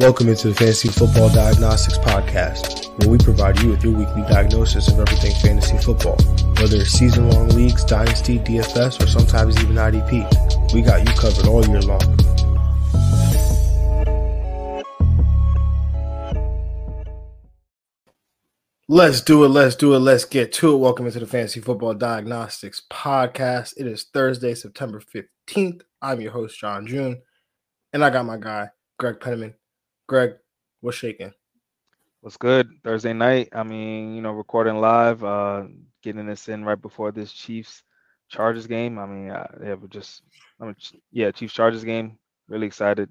[0.00, 4.88] Welcome into the Fantasy Football Diagnostics Podcast, where we provide you with your weekly diagnosis
[4.88, 6.16] of everything fantasy football.
[6.54, 11.46] Whether it's season long leagues, dynasty, DFS, or sometimes even IDP, we got you covered
[11.46, 12.00] all year long.
[18.88, 19.48] Let's do it.
[19.48, 19.98] Let's do it.
[19.98, 20.78] Let's get to it.
[20.78, 23.74] Welcome into the Fantasy Football Diagnostics Podcast.
[23.76, 25.82] It is Thursday, September 15th.
[26.00, 27.20] I'm your host, John June,
[27.92, 29.56] and I got my guy, Greg Penniman.
[30.10, 30.32] Greg,
[30.80, 31.32] what's shaking?
[32.20, 32.68] What's good?
[32.82, 33.50] Thursday night.
[33.52, 35.66] I mean, you know, recording live, uh,
[36.02, 37.84] getting this in right before this Chiefs
[38.28, 38.98] Chargers game.
[38.98, 40.22] I mean, uh, yeah, but just,
[40.60, 40.74] I mean,
[41.12, 42.18] yeah, Chiefs Chargers game.
[42.48, 43.08] Really excited.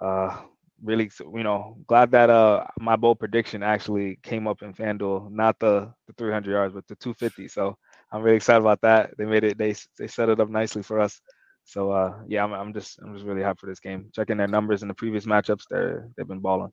[0.00, 0.42] Uh,
[0.80, 5.58] really, you know, glad that uh my bold prediction actually came up in FanDuel, not
[5.58, 7.48] the the 300 yards, but the 250.
[7.48, 7.76] So
[8.12, 9.10] I'm really excited about that.
[9.18, 9.58] They made it.
[9.58, 11.20] They they set it up nicely for us.
[11.64, 14.10] So uh, yeah, I'm, I'm just I'm just really happy for this game.
[14.14, 16.72] Checking their numbers in the previous matchups, they're they've been balling.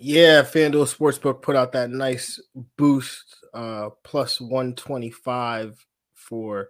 [0.00, 2.40] Yeah, FanDuel Sportsbook put out that nice
[2.76, 5.84] boost, uh, plus 125
[6.14, 6.68] for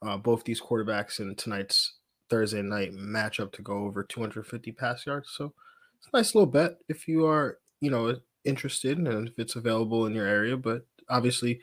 [0.00, 1.98] uh, both these quarterbacks in tonight's
[2.30, 5.28] Thursday night matchup to go over 250 pass yards.
[5.36, 5.52] So
[5.98, 10.06] it's a nice little bet if you are, you know, interested and if it's available
[10.06, 10.56] in your area.
[10.56, 11.60] But obviously,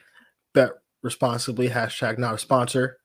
[0.54, 1.70] bet responsibly.
[1.70, 3.00] Hashtag not a sponsor.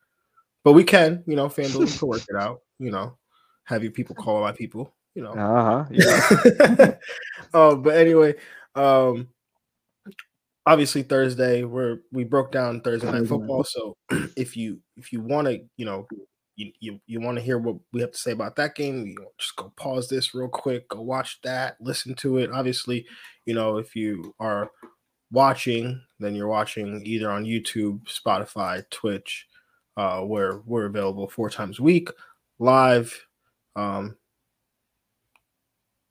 [0.65, 2.61] But we can, you know, FanDuel can work it out.
[2.81, 3.17] You know,
[3.67, 4.93] have your people call my people.
[5.15, 5.31] You know.
[5.31, 5.85] Uh huh.
[5.93, 6.95] Yeah.
[7.55, 8.35] uh, but anyway,
[8.75, 9.29] um,
[10.67, 13.65] obviously Thursday where we broke down Thursday night football.
[13.65, 13.97] So
[14.37, 16.07] if you if you want to, you know,
[16.57, 19.15] you you, you want to hear what we have to say about that game, you
[19.19, 22.51] know, just go pause this real quick, go watch that, listen to it.
[22.51, 23.07] Obviously,
[23.47, 24.71] you know, if you are
[25.31, 29.47] watching, then you're watching either on YouTube, Spotify, Twitch,
[29.97, 32.09] uh, where we're available four times a week,
[32.59, 33.27] live,
[33.77, 34.17] um,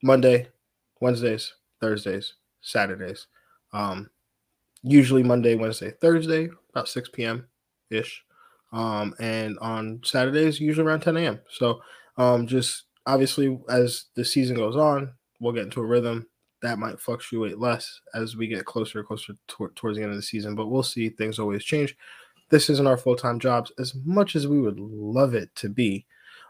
[0.01, 0.47] Monday,
[0.99, 3.27] Wednesdays, Thursdays, Saturdays.
[3.71, 4.09] Um,
[4.83, 7.47] usually Monday, Wednesday, Thursday, about 6 p.m.
[7.89, 8.23] ish.
[8.71, 11.39] Um, and on Saturdays, usually around 10 a.m.
[11.49, 11.81] So
[12.17, 16.27] um, just obviously as the season goes on, we'll get into a rhythm
[16.61, 20.17] that might fluctuate less as we get closer and closer to- towards the end of
[20.17, 20.55] the season.
[20.55, 21.09] But we'll see.
[21.09, 21.95] Things always change
[22.49, 26.05] this isn't our full-time jobs as much as we would love it to be.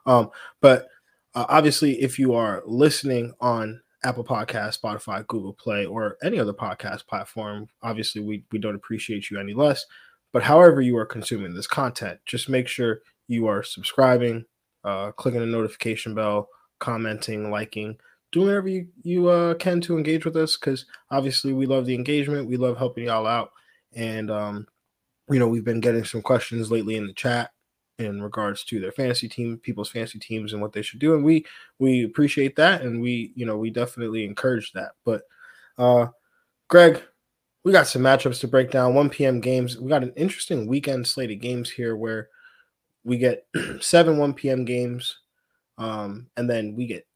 [0.06, 0.30] Um,
[0.62, 0.88] but
[1.36, 6.54] uh, obviously if you are listening on apple podcast spotify google play or any other
[6.54, 9.86] podcast platform obviously we, we don't appreciate you any less.
[10.32, 14.46] But however you are consuming this content just make sure you are subscribing
[14.84, 16.50] uh, clicking the notification bell
[16.80, 17.98] commenting liking
[18.34, 21.96] doing whatever you, you uh, can to engage with us because obviously we love the
[21.96, 23.52] engagement we love helping y'all out
[23.96, 24.68] and um,
[25.30, 27.52] you know, we've been getting some questions lately in the chat
[28.00, 31.24] in regards to their fantasy team, people's fantasy teams, and what they should do, and
[31.24, 31.46] we
[31.80, 34.92] we appreciate that, and we you know we definitely encourage that.
[35.06, 35.24] But
[35.78, 36.08] uh,
[36.68, 37.02] Greg,
[37.64, 38.94] we got some matchups to break down.
[38.94, 39.40] 1 p.m.
[39.40, 39.78] games.
[39.78, 42.30] We got an interesting weekend slate of games here where
[43.04, 43.46] we get
[43.80, 44.66] seven 1 p.m.
[44.66, 45.20] games,
[45.78, 47.08] um, and then we get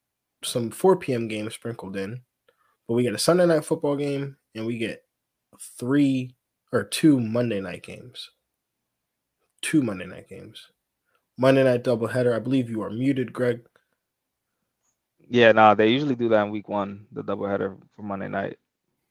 [0.44, 1.28] some 4 p.m.
[1.28, 2.22] games sprinkled in.
[2.88, 5.04] But we get a Sunday night football game, and we get
[5.60, 6.37] three
[6.72, 8.32] or two Monday night games.
[9.62, 10.68] Two Monday night games.
[11.38, 12.36] Monday night doubleheader.
[12.36, 13.62] I believe you are muted, Greg.
[15.30, 18.58] Yeah, no, nah, they usually do that in week one, the doubleheader for Monday night,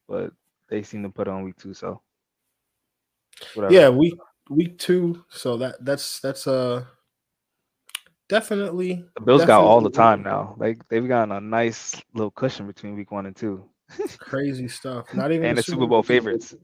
[0.08, 0.32] but
[0.68, 1.74] they seem to put it on week two.
[1.74, 2.00] So,
[3.54, 3.74] whatever.
[3.74, 4.14] yeah, week
[4.48, 5.24] week two.
[5.28, 6.84] So that that's that's uh
[8.28, 10.54] definitely the Bills definitely got all the time now.
[10.58, 13.64] Like they've gotten a nice little cushion between week one and two.
[14.18, 15.12] Crazy stuff.
[15.14, 16.54] Not even and the Super Bowl favorites.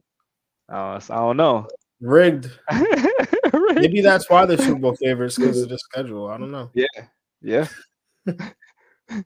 [0.72, 1.68] Uh, so I don't know.
[2.00, 2.50] Rigged.
[2.72, 3.80] Rigged.
[3.80, 6.28] Maybe that's why the Super Bowl favorites because of the schedule.
[6.28, 6.70] I don't know.
[6.74, 6.86] Yeah.
[7.42, 7.68] Yeah.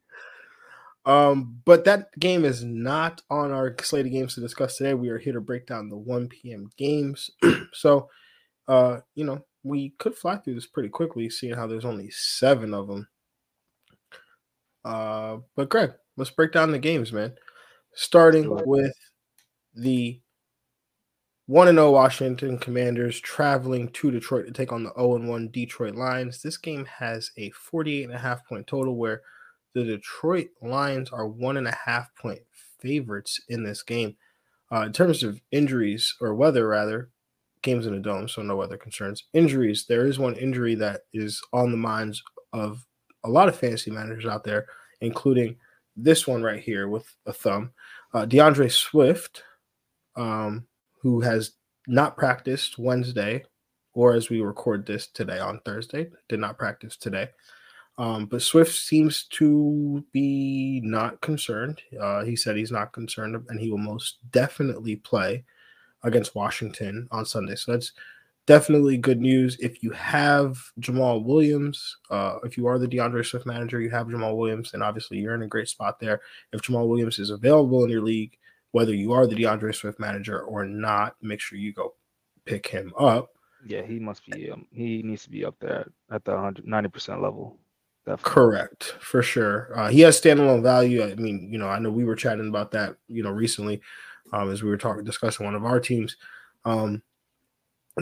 [1.06, 4.94] um, but that game is not on our slate of games to discuss today.
[4.94, 6.70] We are here to break down the 1 p.m.
[6.76, 7.30] games.
[7.72, 8.10] so,
[8.66, 12.74] uh, you know, we could fly through this pretty quickly, seeing how there's only seven
[12.74, 13.08] of them.
[14.84, 17.34] Uh, but Greg, let's break down the games, man.
[17.94, 18.92] Starting with
[19.74, 20.20] the
[21.48, 26.42] 1 0 Washington Commanders traveling to Detroit to take on the 0 1 Detroit Lions.
[26.42, 29.22] This game has a 48 and a half point total where
[29.72, 32.40] the Detroit Lions are one and a half point
[32.80, 34.16] favorites in this game.
[34.72, 37.10] Uh, in terms of injuries or weather, rather,
[37.62, 39.22] games in a dome, so no weather concerns.
[39.32, 42.22] Injuries, there is one injury that is on the minds
[42.52, 42.84] of
[43.22, 44.66] a lot of fantasy managers out there,
[45.00, 45.56] including
[45.96, 47.70] this one right here with a thumb.
[48.12, 49.44] Uh, D'Andre Swift.
[50.16, 50.66] Um,
[51.02, 51.52] who has
[51.86, 53.44] not practiced Wednesday,
[53.94, 57.28] or as we record this today on Thursday, did not practice today.
[57.98, 61.80] Um, but Swift seems to be not concerned.
[61.98, 65.44] Uh, he said he's not concerned, and he will most definitely play
[66.02, 67.54] against Washington on Sunday.
[67.54, 67.92] So that's
[68.46, 69.56] definitely good news.
[69.60, 74.06] If you have Jamaal Williams, uh, if you are the DeAndre Swift manager, you have
[74.06, 76.20] Jamaal Williams, then obviously you're in a great spot there.
[76.52, 78.36] If Jamaal Williams is available in your league,
[78.76, 81.94] whether you are the DeAndre Swift manager or not, make sure you go
[82.44, 83.30] pick him up.
[83.64, 84.50] Yeah, he must be.
[84.50, 87.56] Um, he needs to be up there at the 190 percent level.
[88.04, 88.30] Definitely.
[88.30, 89.70] Correct, for sure.
[89.74, 91.02] Uh, he has standalone value.
[91.02, 93.80] I mean, you know, I know we were chatting about that, you know, recently,
[94.34, 96.18] um, as we were talking discussing one of our teams.
[96.66, 97.02] Um,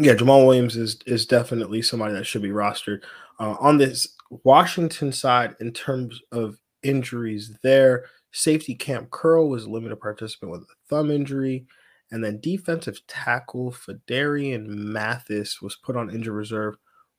[0.01, 3.03] yeah, Jamaal Williams is is definitely somebody that should be rostered.
[3.39, 4.09] Uh, on this
[4.43, 10.63] Washington side, in terms of injuries, there safety Kam Curl was a limited participant with
[10.63, 11.67] a thumb injury.
[12.11, 16.77] And then defensive tackle Phidarian Mathis was put on injured reserve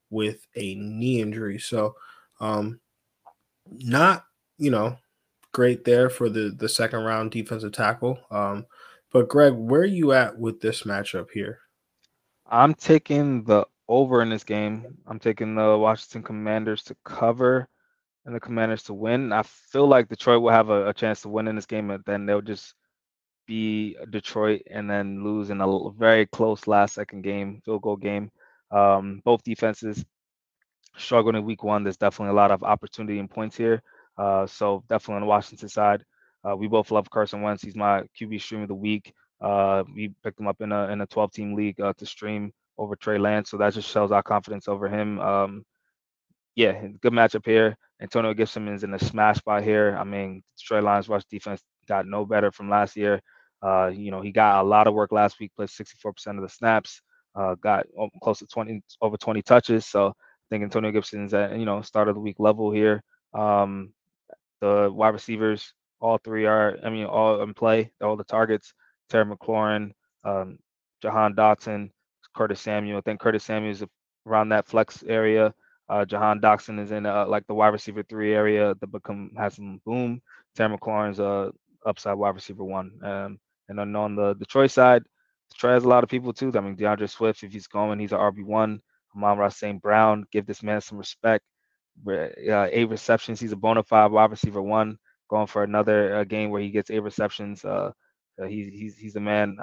[0.09, 1.57] with a knee injury.
[1.57, 1.95] So
[2.39, 2.79] um
[3.71, 4.25] not,
[4.57, 4.97] you know,
[5.53, 8.19] great there for the the second round defensive tackle.
[8.29, 8.65] Um,
[9.11, 11.59] but Greg, where are you at with this matchup here?
[12.47, 14.97] I'm taking the over in this game.
[15.07, 17.69] I'm taking the Washington Commanders to cover
[18.25, 19.31] and the Commanders to win.
[19.31, 22.03] I feel like Detroit will have a, a chance to win in this game, and
[22.05, 22.73] then they'll just
[23.45, 28.31] be Detroit and then lose in a very close last second game, field goal game.
[28.71, 30.03] Um, both defenses
[30.97, 31.83] struggling in week one.
[31.83, 33.83] There's definitely a lot of opportunity and points here.
[34.17, 36.03] Uh, so definitely on the Washington side,
[36.47, 37.63] uh, we both love Carson Wentz.
[37.63, 39.13] He's my QB stream of the week.
[39.41, 42.53] Uh, we picked him up in a in a 12 team league uh, to stream
[42.77, 45.19] over Trey Lance, so that just shows our confidence over him.
[45.19, 45.65] Um,
[46.55, 47.77] yeah, good matchup here.
[48.01, 49.95] Antonio Gibson is in a smash spot here.
[49.99, 53.21] I mean, Trey Lions rush defense got no better from last year.
[53.61, 56.49] Uh, you know, he got a lot of work last week, played 64% of the
[56.49, 57.01] snaps,
[57.35, 57.85] uh, got
[58.21, 59.85] close to 20, over 20 touches.
[59.85, 60.13] So I
[60.49, 63.01] think Antonio Gibson's at, you know, start of the week level here.
[63.33, 63.93] Um,
[64.61, 68.73] the wide receivers, all three are, I mean, all in play, all the targets.
[69.09, 69.91] Terry McLaurin,
[70.23, 70.57] um,
[71.01, 71.91] Jahan Dotson,
[72.35, 72.97] Curtis Samuel.
[72.97, 73.83] I think Curtis Samuel is
[74.25, 75.53] around that flex area.
[75.87, 79.55] Uh, Jahan Dotson is in uh, like the wide receiver three area that become has
[79.55, 80.21] some boom.
[80.55, 81.51] Terry McLaurin's a
[81.85, 82.91] upside wide receiver one.
[83.03, 83.39] Um,
[83.69, 85.03] and then on the Detroit side,
[85.51, 86.51] Detroit has a lot of people too.
[86.55, 88.79] I mean, DeAndre Swift, if he's going, he's an RB1.
[89.15, 89.81] Amon-Ra St.
[89.81, 91.43] Brown, give this man some respect.
[92.05, 93.39] Uh, eight receptions.
[93.39, 94.97] He's a bona fide wide receiver one,
[95.29, 97.63] going for another uh, game where he gets eight receptions.
[97.63, 97.91] Uh,
[98.41, 99.57] uh he's he's he's the man.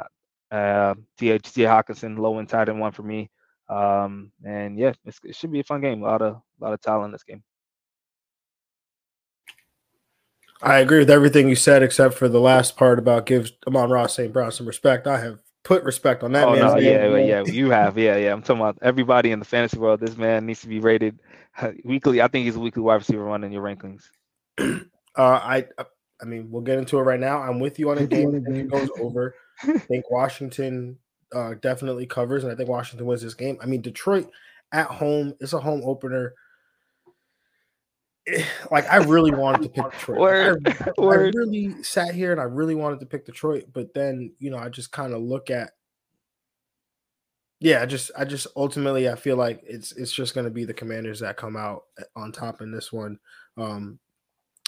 [0.50, 1.38] Uh, T.J.
[1.64, 3.30] Hockenson, low and tight end one for me.
[3.72, 6.02] Um, and yeah, it should be a fun game.
[6.02, 7.42] A lot of a lot of talent in this game.
[10.60, 14.14] I agree with everything you said, except for the last part about give Amon Ross
[14.14, 14.32] St.
[14.32, 15.06] Brown some respect.
[15.06, 16.60] I have put respect on that oh, man.
[16.60, 18.32] No, yeah, yeah, you have, yeah, yeah.
[18.32, 20.00] I'm talking about everybody in the fantasy world.
[20.00, 21.18] This man needs to be rated
[21.84, 22.22] weekly.
[22.22, 24.04] I think he's a weekly wide receiver one in your rankings.
[24.60, 24.80] uh,
[25.16, 25.64] I,
[26.20, 27.42] I mean, we'll get into it right now.
[27.42, 28.34] I'm with you on a game.
[28.34, 29.34] It goes over.
[29.64, 30.98] I think Washington
[31.34, 33.58] uh, definitely covers, and I think Washington wins this game.
[33.62, 34.30] I mean, Detroit
[34.72, 35.34] at home.
[35.40, 36.34] It's a home opener.
[38.70, 40.18] like I really wanted to pick Detroit.
[40.20, 41.34] Word, I, word.
[41.34, 44.58] I really sat here and I really wanted to pick Detroit, but then you know
[44.58, 45.72] I just kind of look at
[47.60, 50.64] yeah, I just I just ultimately I feel like it's it's just going to be
[50.64, 51.84] the Commanders that come out
[52.16, 53.18] on top in this one.
[53.56, 53.98] Um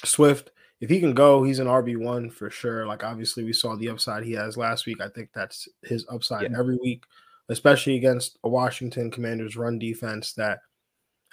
[0.05, 2.87] Swift, if he can go, he's an RB one for sure.
[2.87, 5.01] Like obviously we saw the upside he has last week.
[5.01, 6.59] I think that's his upside yeah.
[6.59, 7.05] every week,
[7.49, 10.61] especially against a Washington Commanders run defense that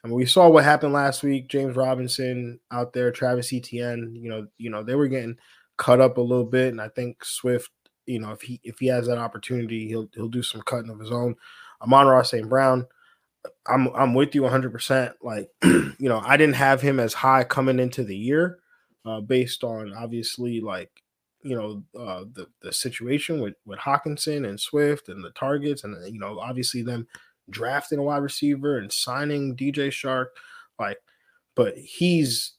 [0.04, 1.48] I mean, we saw what happened last week.
[1.48, 4.16] James Robinson out there, Travis Etienne.
[4.16, 5.38] You know, you know they were getting
[5.78, 7.70] cut up a little bit, and I think Swift.
[8.08, 11.00] You know, if he if he has that opportunity, he'll he'll do some cutting of
[11.00, 11.36] his own.
[11.82, 12.50] Amon-Ra St.
[12.50, 12.88] Brown.
[13.68, 14.72] I'm I'm with you 100.
[14.72, 18.60] percent Like, you know, I didn't have him as high coming into the year,
[19.06, 20.92] uh, based on obviously like
[21.44, 25.96] you know uh, the the situation with with Hockenson and Swift and the targets, and
[26.14, 27.08] you know obviously them
[27.50, 30.28] drafting a wide receiver and signing DJ Chark,
[30.80, 30.98] like,
[31.56, 32.54] but he's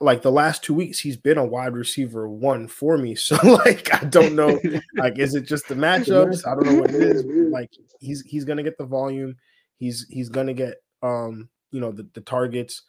[0.00, 3.14] like the last two weeks he's been a wide receiver one for me.
[3.16, 4.58] So like I don't know,
[4.96, 6.46] like is it just the matchups?
[6.46, 7.24] I don't know what it is.
[7.48, 9.36] Like he's he's gonna get the volume,
[9.78, 12.82] he's he's gonna get um you know the the targets,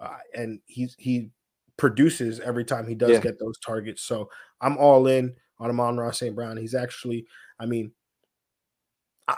[0.00, 1.30] uh, and he's he
[1.76, 3.20] produces every time he does yeah.
[3.20, 4.02] get those targets.
[4.02, 4.30] So
[4.60, 6.34] I'm all in on Amon-Ra St.
[6.34, 6.56] Brown.
[6.56, 7.26] He's actually,
[7.58, 7.92] I mean,
[9.28, 9.36] I,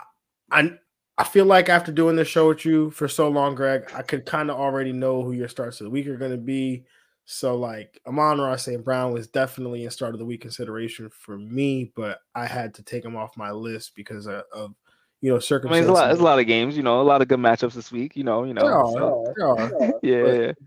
[0.51, 0.71] I
[1.19, 4.25] I feel like after doing this show with you for so long, Greg, I could
[4.25, 6.85] kind of already know who your starts of the week are going to be.
[7.25, 8.83] So, like, Amon-Ra St.
[8.83, 12.83] Brown was definitely a start of the week consideration for me, but I had to
[12.83, 14.73] take him off my list because of, of
[15.19, 15.87] you know, circumstances.
[15.87, 17.27] I mean, there's a, lot, there's a lot of games, you know, a lot of
[17.27, 19.33] good matchups this week, you know, you know.
[19.37, 19.99] So.
[20.01, 20.57] yeah, but,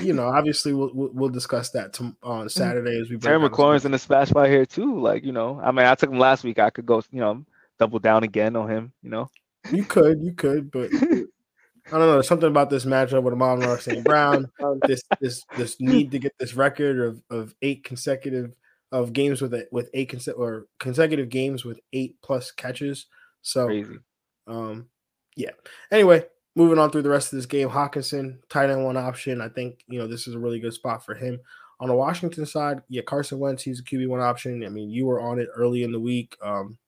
[0.00, 3.18] you know, obviously we'll we'll discuss that to, on Saturday as we.
[3.18, 4.98] Terry McLaurin's in the smash by here too.
[4.98, 6.58] Like you know, I mean, I took him last week.
[6.58, 7.44] I could go, you know,
[7.78, 8.92] double down again on him.
[9.02, 9.30] You know,
[9.70, 12.12] you could, you could, but I don't know.
[12.14, 14.04] There's something about this matchup with Amon St.
[14.04, 14.50] Brown.
[14.86, 18.56] this this this need to get this record of of eight consecutive
[18.92, 23.06] of games with it with eight conse- or consecutive games with eight plus catches.
[23.42, 23.98] So crazy.
[24.46, 24.88] Um,
[25.36, 25.50] yeah.
[25.90, 29.40] Anyway, moving on through the rest of this game, Hockenson, tight end one option.
[29.40, 31.40] I think you know this is a really good spot for him.
[31.80, 34.64] On the Washington side, yeah, Carson Wentz, he's a QB one option.
[34.64, 36.78] I mean, you were on it early in the week, um,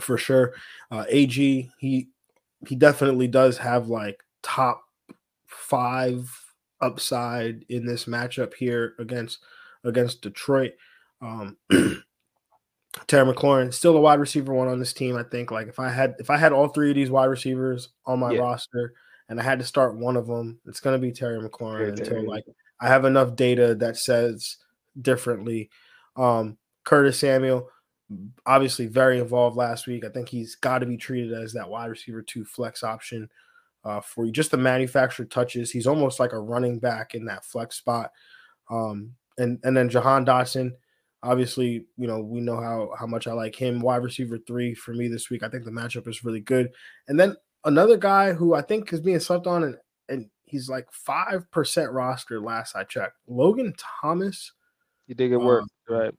[0.00, 0.54] for sure.
[0.90, 2.08] Uh, AG, he
[2.66, 4.84] he definitely does have like top
[5.46, 6.30] five
[6.80, 9.38] upside in this matchup here against
[9.84, 10.72] against Detroit.
[11.20, 11.56] Um,
[13.06, 15.16] Terry McLaurin, still a wide receiver one on this team.
[15.16, 17.90] I think like if I had if I had all three of these wide receivers
[18.06, 18.40] on my yeah.
[18.40, 18.94] roster
[19.28, 22.26] and I had to start one of them, it's gonna be Terry McLaurin until Terry.
[22.26, 22.44] like
[22.80, 24.56] I have enough data that says
[25.00, 25.70] differently.
[26.16, 27.68] Um, Curtis Samuel,
[28.44, 30.04] obviously very involved last week.
[30.04, 33.28] I think he's got to be treated as that wide receiver two flex option
[33.84, 34.32] uh, for you.
[34.32, 35.70] Just the manufactured touches.
[35.70, 38.10] He's almost like a running back in that flex spot.
[38.70, 40.72] Um, and and then Jahan Dotson
[41.22, 43.80] Obviously, you know, we know how how much I like him.
[43.80, 45.42] Wide receiver three for me this week.
[45.42, 46.70] I think the matchup is really good.
[47.08, 49.76] And then another guy who I think is being slept on and
[50.08, 53.18] and he's like five percent roster last I checked.
[53.26, 54.52] Logan Thomas.
[55.06, 56.14] He did good work, uh, right?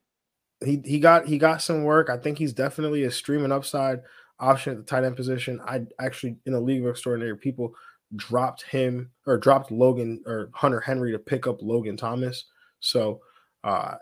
[0.64, 2.10] He he got he got some work.
[2.10, 4.02] I think he's definitely a streaming upside
[4.40, 5.60] option at the tight end position.
[5.66, 7.74] I actually in a league of extraordinary people
[8.16, 12.46] dropped him or dropped Logan or Hunter Henry to pick up Logan Thomas.
[12.80, 13.22] So
[13.64, 13.96] uh,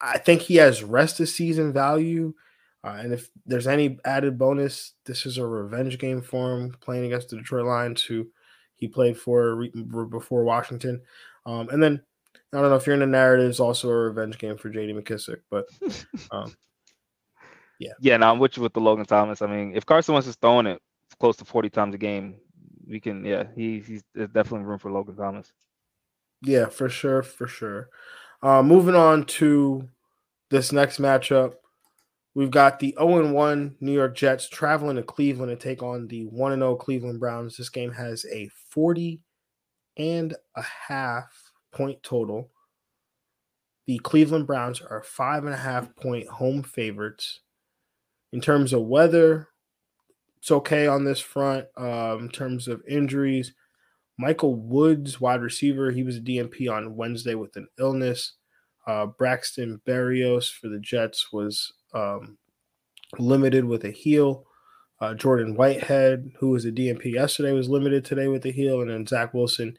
[0.00, 2.34] I think he has rest of season value.
[2.82, 7.04] Uh, and if there's any added bonus, this is a revenge game for him playing
[7.04, 8.26] against the Detroit Lions, who
[8.76, 9.72] he played for re-
[10.08, 11.02] before Washington.
[11.44, 12.00] Um, and then
[12.52, 14.94] I don't know if you're in the narrative, it's also a revenge game for JD
[14.98, 15.66] McKissic, but
[16.30, 16.54] um,
[17.78, 17.92] yeah.
[18.00, 19.42] Yeah, now I'm with you with the Logan Thomas.
[19.42, 20.80] I mean, if Carson Wentz is throwing it
[21.18, 22.36] close to 40 times a game,
[22.88, 25.52] we can, yeah, he, he's there's definitely room for Logan Thomas.
[26.42, 27.90] Yeah, for sure, for sure.
[28.42, 29.88] Uh, moving on to
[30.50, 31.54] this next matchup,
[32.34, 36.24] we've got the 0 1 New York Jets traveling to Cleveland to take on the
[36.24, 37.56] 1 0 Cleveland Browns.
[37.56, 39.20] This game has a 40
[39.96, 42.50] and a half point total.
[43.86, 47.40] The Cleveland Browns are five and a half point home favorites.
[48.32, 49.48] In terms of weather,
[50.38, 51.66] it's okay on this front.
[51.76, 53.52] Um, in terms of injuries,
[54.20, 58.34] Michael Woods, wide receiver, he was a DNP on Wednesday with an illness.
[58.86, 62.36] Uh, Braxton Berrios for the Jets was um,
[63.18, 64.44] limited with a heel.
[65.00, 68.90] Uh, Jordan Whitehead, who was a DNP yesterday, was limited today with a heel, and
[68.90, 69.74] then Zach Wilson,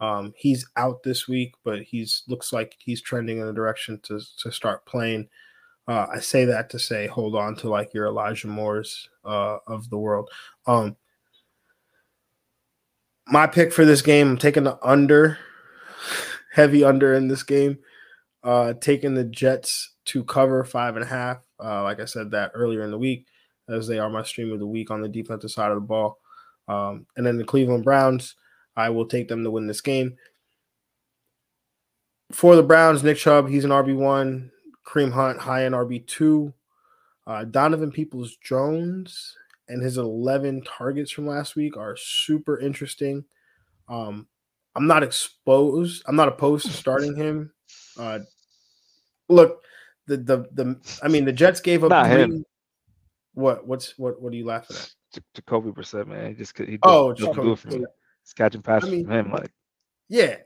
[0.00, 4.20] um, he's out this week, but he's looks like he's trending in the direction to
[4.38, 5.28] to start playing.
[5.86, 9.90] Uh, I say that to say hold on to like your Elijah Moores uh, of
[9.90, 10.30] the world.
[10.66, 10.96] Um,
[13.26, 15.38] my pick for this game, I'm taking the under,
[16.52, 17.78] heavy under in this game.
[18.42, 21.38] Uh, taking the Jets to cover five and a half.
[21.62, 23.26] Uh, like I said that earlier in the week,
[23.68, 26.18] as they are my stream of the week on the defensive side of the ball.
[26.66, 28.34] Um, and then the Cleveland Browns,
[28.76, 30.16] I will take them to win this game.
[32.32, 34.50] For the Browns, Nick Chubb, he's an RB1.
[34.86, 36.52] Kareem Hunt, high end RB2.
[37.26, 39.36] Uh, Donovan Peoples Jones
[39.72, 43.24] and his 11 targets from last week are super interesting.
[43.88, 44.26] Um,
[44.74, 46.02] I'm not exposed.
[46.06, 47.52] I'm not opposed to starting him.
[47.98, 48.20] Uh,
[49.28, 49.62] look,
[50.06, 50.98] the the the.
[51.02, 51.90] I mean, the Jets gave up.
[51.90, 52.44] Not three, him.
[53.34, 53.66] What?
[53.66, 54.20] What's what?
[54.20, 54.90] What are you laughing at?
[55.34, 56.28] Jacoby Brissett, man.
[56.28, 57.56] He just he just, oh, Jacoby.
[57.56, 57.84] For me.
[58.24, 59.50] He's catching passes I mean, from him, like
[60.08, 60.36] yeah,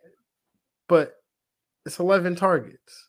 [0.88, 1.14] but
[1.84, 3.08] it's 11 targets.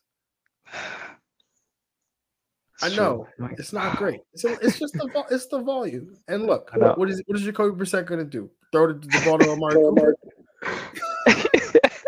[2.80, 3.26] I know
[3.58, 4.20] it's not great.
[4.32, 6.16] It's, it's just the it's the volume.
[6.28, 8.48] And look, what is what is Jacoby Brissett going to do?
[8.72, 10.14] Throw the, the ball to Amari Cooper?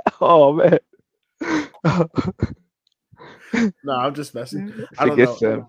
[0.20, 0.78] oh man.
[3.84, 4.72] no, I'm just messing.
[4.98, 5.36] I don't know.
[5.36, 5.66] Them.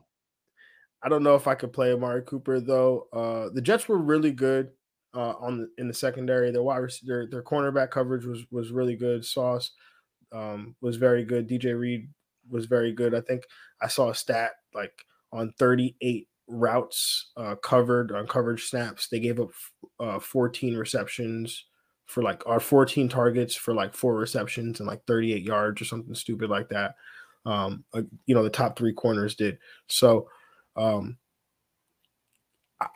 [1.03, 3.07] I don't know if I could play Amari Cooper though.
[3.11, 4.69] Uh, the Jets were really good
[5.15, 6.51] uh, on the, in the secondary.
[6.51, 9.25] Their wide their their cornerback coverage was was really good.
[9.25, 9.71] Sauce
[10.31, 11.49] um, was very good.
[11.49, 12.09] DJ Reed
[12.51, 13.15] was very good.
[13.15, 13.43] I think
[13.81, 14.93] I saw a stat like
[15.31, 19.49] on 38 routes uh, covered on coverage snaps, they gave up
[19.99, 21.65] uh, 14 receptions
[22.05, 26.13] for like our 14 targets for like four receptions and like 38 yards or something
[26.13, 26.95] stupid like that.
[27.45, 29.57] Um, uh, you know, the top three corners did.
[29.87, 30.27] So,
[30.75, 31.17] um,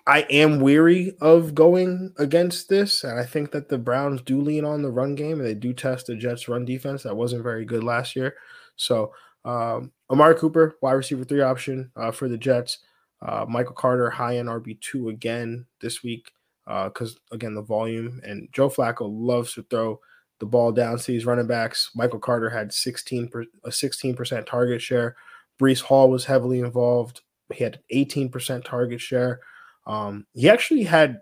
[0.08, 4.66] I am weary of going against this, and I think that the Browns do lean
[4.66, 7.66] on the run game, and they do test the Jets' run defense that wasn't very
[7.66, 8.36] good last year.
[8.78, 9.14] So,
[9.46, 12.80] um, Amari Cooper, wide receiver three option uh, for the Jets.
[13.22, 16.32] Uh, Michael Carter, high end RB two again this week
[16.66, 20.00] because uh, again the volume and Joe Flacco loves to throw
[20.40, 21.92] the ball down to these running backs.
[21.96, 25.16] Michael Carter had 16 per, a 16% target share.
[25.60, 27.22] Breece Hall was heavily involved.
[27.54, 29.40] He had 18% target share.
[29.88, 31.22] Um, he actually had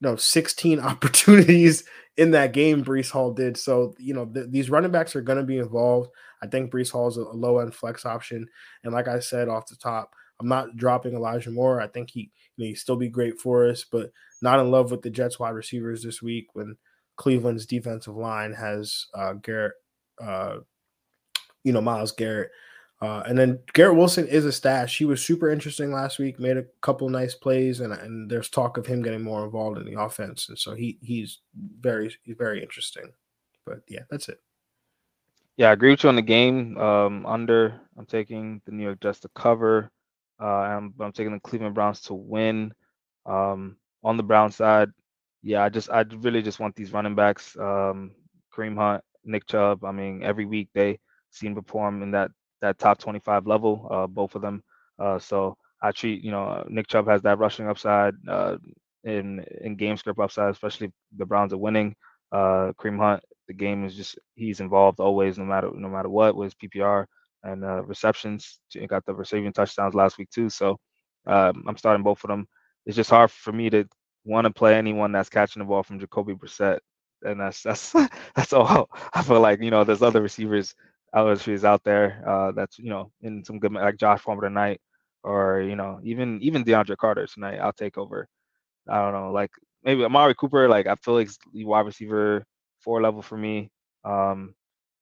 [0.00, 1.84] you know 16 opportunities
[2.20, 2.84] in that game.
[2.84, 3.94] Breece Hall did so.
[3.98, 6.10] You know th- these running backs are going to be involved.
[6.42, 8.46] I think Breece Hall is a, a low end flex option,
[8.84, 11.80] and like I said off the top, I'm not dropping Elijah Moore.
[11.80, 14.12] I think he you know he still be great for us, but
[14.42, 16.76] not in love with the Jets wide receivers this week when
[17.16, 19.74] Cleveland's defensive line has uh, Garrett,
[20.22, 20.58] uh,
[21.64, 22.50] you know Myles Garrett
[23.00, 24.98] uh, and then Garrett Wilson is a stash.
[24.98, 28.76] He was super interesting last week, made a couple nice plays, and, and there's talk
[28.76, 30.48] of him getting more involved in the offense.
[30.48, 31.38] And so he he's
[31.80, 33.12] very very interesting.
[33.64, 34.40] But yeah, that's it.
[35.56, 36.78] Yeah, I agree with you on the game.
[36.78, 39.90] Um, under, I'm taking the New York Jets to cover.
[40.40, 42.72] Uh, I'm, I'm taking the Cleveland Browns to win.
[43.26, 44.88] Um, on the Brown side,
[45.42, 48.12] yeah, I just I really just want these running backs, um,
[48.54, 49.84] Kareem Hunt, Nick Chubb.
[49.84, 50.98] I mean, every week they
[51.30, 52.30] seem to perform in that
[52.60, 54.62] that top 25 level, uh, both of them.
[54.98, 58.56] Uh, so I treat, you know, uh, Nick Chubb has that rushing upside uh,
[59.04, 61.94] in in game script upside, especially the Browns are winning.
[62.32, 66.36] Uh, Kareem Hunt, the game is just he's involved always, no matter no matter what,
[66.36, 67.06] with PPR
[67.44, 68.60] and uh, receptions.
[68.70, 70.48] He got the receiving touchdowns last week too.
[70.50, 70.78] So
[71.26, 72.46] um, I'm starting both of them.
[72.86, 73.84] It's just hard for me to
[74.24, 76.78] want to play anyone that's catching the ball from Jacoby Brissett,
[77.22, 77.94] and that's that's
[78.34, 78.88] that's all.
[79.12, 80.74] I feel like you know there's other receivers
[81.14, 84.80] LSU out there uh, that's you know in some good like Josh Palmer tonight,
[85.22, 87.58] or you know even even DeAndre Carter tonight.
[87.58, 88.28] I'll take over.
[88.88, 89.50] I don't know, like
[89.84, 90.68] maybe Amari Cooper.
[90.68, 92.44] Like I feel like wide receiver
[92.80, 93.70] four level for me.
[94.04, 94.54] Um,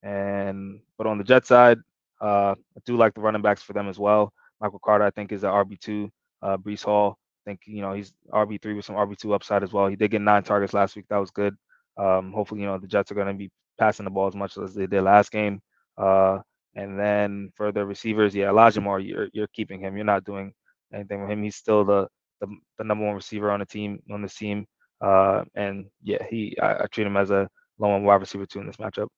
[0.03, 1.79] and but on the Jet side,
[2.21, 4.33] uh, I do like the running backs for them as well.
[4.61, 6.11] Michael Carter, I think, is an RB two.
[6.43, 9.63] Uh, Breece Hall, I think you know he's RB three with some RB two upside
[9.63, 9.89] as well.
[9.89, 11.07] He did get nine targets last week.
[11.09, 11.55] That was good.
[11.97, 14.57] Um, hopefully, you know the Jets are going to be passing the ball as much
[14.59, 15.61] as they did last game.
[15.99, 16.39] Uh,
[16.75, 19.97] and then for the receivers, yeah, Elijah Moore, you're you're keeping him.
[19.97, 20.53] You're not doing
[20.93, 21.43] anything with him.
[21.43, 22.07] He's still the
[22.41, 22.47] the,
[22.79, 24.67] the number one receiver on the team on this team.
[25.01, 28.61] Uh, and yeah, he I, I treat him as a low one wide receiver too
[28.61, 29.09] in this matchup.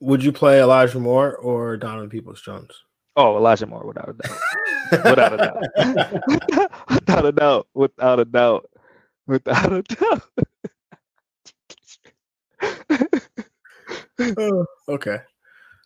[0.00, 2.70] Would you play Elijah Moore or Donovan Peoples Jones?
[3.16, 4.38] Oh, Elijah Moore, without a doubt.
[5.04, 6.70] without a doubt.
[6.90, 7.66] without a doubt.
[7.74, 8.70] Without a doubt.
[9.26, 10.22] Without a doubt.
[14.20, 15.18] Oh, okay,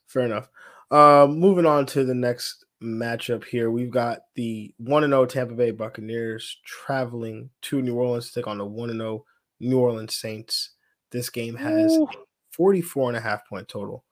[0.07, 0.49] fair enough.
[0.91, 5.27] Um, moving on to the next matchup here, we've got the one and zero oh
[5.27, 9.25] Tampa Bay Buccaneers traveling to New Orleans to take on the one and zero oh
[9.61, 10.71] New Orleans Saints.
[11.11, 11.99] This game has
[12.53, 14.05] 44 and a half point total.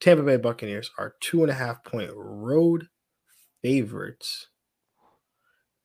[0.00, 2.88] Tampa Bay Buccaneers are two and a half point road
[3.62, 4.48] favorites.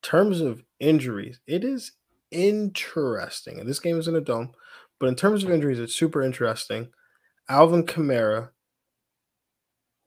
[0.02, 1.94] terms of injuries, it is
[2.32, 3.60] interesting.
[3.60, 4.54] And this game is in a dome.
[5.00, 6.90] But in terms of injuries, it's super interesting.
[7.50, 8.50] Alvin Kamara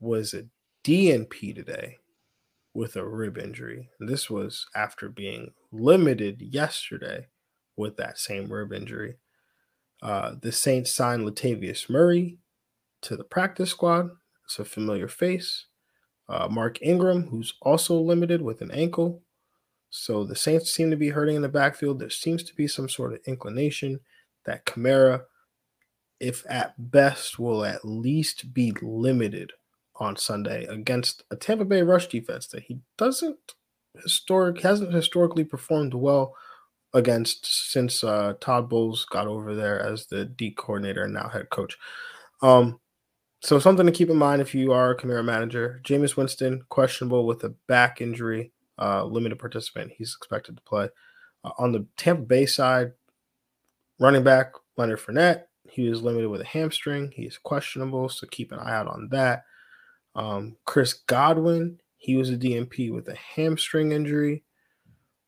[0.01, 0.47] was a
[0.85, 1.99] DNP today
[2.75, 3.89] with a rib injury.
[3.99, 7.27] This was after being limited yesterday
[7.77, 9.17] with that same rib injury.
[10.03, 12.39] Uh, the Saints signed Latavius Murray
[13.03, 14.11] to the practice squad.
[14.45, 15.67] It's a familiar face.
[16.29, 19.23] Uh, Mark Ingram, who's also limited with an ankle.
[19.91, 21.99] So the Saints seem to be hurting in the backfield.
[21.99, 24.01] There seems to be some sort of inclination
[24.47, 25.23] that Kamara,
[26.19, 29.53] if at best, will at least be limited
[29.97, 33.55] on Sunday against a Tampa Bay rush defense that he doesn't
[34.03, 36.35] historic hasn't historically performed well
[36.95, 41.51] against since uh, Todd Bowles got over there as the D coordinator and now head
[41.51, 41.77] coach.
[42.43, 42.81] Um,
[43.43, 45.81] so something to keep in mind if you are a manager.
[45.85, 49.93] Jameis Winston questionable with a back injury, uh, limited participant.
[49.97, 50.89] He's expected to play.
[51.45, 52.93] Uh, on the Tampa Bay side,
[54.01, 57.13] Running back Leonard Fournette, he was limited with a hamstring.
[57.15, 59.45] He is questionable, so keep an eye out on that.
[60.15, 64.43] Um, Chris Godwin, he was a DNP with a hamstring injury.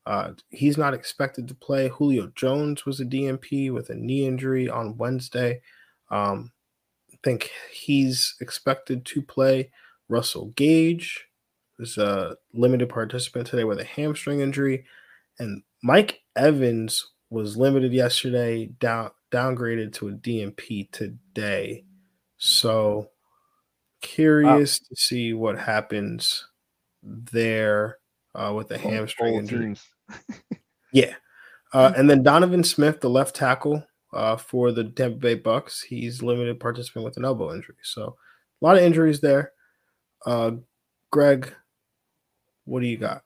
[0.07, 1.89] Uh, he's not expected to play.
[1.89, 5.61] Julio Jones was a DNP with a knee injury on Wednesday.
[6.11, 6.51] Um,
[7.13, 9.71] I think he's expected to play.
[10.09, 11.27] Russell Gage
[11.79, 14.87] was a limited participant today with a hamstring injury.
[15.39, 21.85] And Mike Evans was limited yesterday, down downgraded to a DNP today.
[22.37, 23.09] So
[24.03, 24.87] curious wow.
[24.89, 26.47] to see what happens
[27.03, 27.99] there
[28.35, 29.77] uh, with a hamstring injury.
[30.93, 31.15] yeah.
[31.73, 36.23] Uh, and then Donovan Smith, the left tackle uh, for the Tampa Bay Bucks, he's
[36.23, 37.77] limited participant with an elbow injury.
[37.83, 38.17] So
[38.61, 39.53] a lot of injuries there.
[40.27, 40.53] Uh,
[41.11, 41.53] Greg,
[42.65, 43.23] what do you got?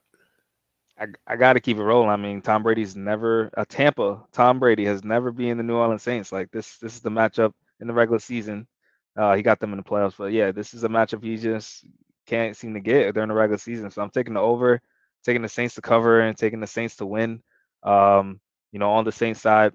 [0.99, 2.09] I, I got to keep it rolling.
[2.09, 4.23] I mean, Tom Brady's never a Tampa.
[4.31, 6.31] Tom Brady has never been the New Orleans Saints.
[6.31, 8.67] Like this, this is the matchup in the regular season.
[9.15, 11.85] Uh, he got them in the playoffs, but yeah, this is a matchup he just
[12.27, 13.89] can't seem to get during the regular season.
[13.89, 14.81] So I'm taking the over,
[15.23, 17.41] taking the Saints to cover, and taking the Saints to win.
[17.83, 18.39] Um,
[18.71, 19.73] you know, on the Saints side,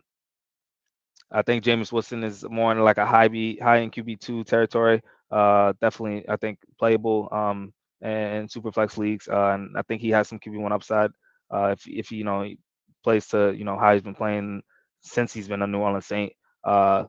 [1.31, 4.45] I think Jameis Winston is more in like a high B, high in QB two
[4.45, 5.03] territory.
[5.31, 7.29] Uh, definitely, I think playable.
[7.33, 7.73] Um,
[8.03, 9.29] and super flex leagues.
[9.29, 11.11] Uh, and I think he has some QB one upside.
[11.53, 12.59] Uh, if if you know he
[13.05, 14.63] plays to you know how he's been playing
[15.01, 16.33] since he's been a New Orleans Saint.
[16.65, 17.05] Uh,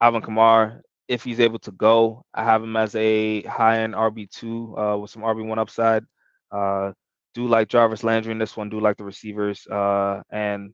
[0.00, 4.30] Alvin Kamara, if he's able to go, I have him as a high end RB
[4.30, 6.04] two uh, with some RB one upside.
[6.50, 6.92] Uh,
[7.34, 8.68] do like Jarvis Landry in this one.
[8.68, 10.72] Do like the receivers uh, and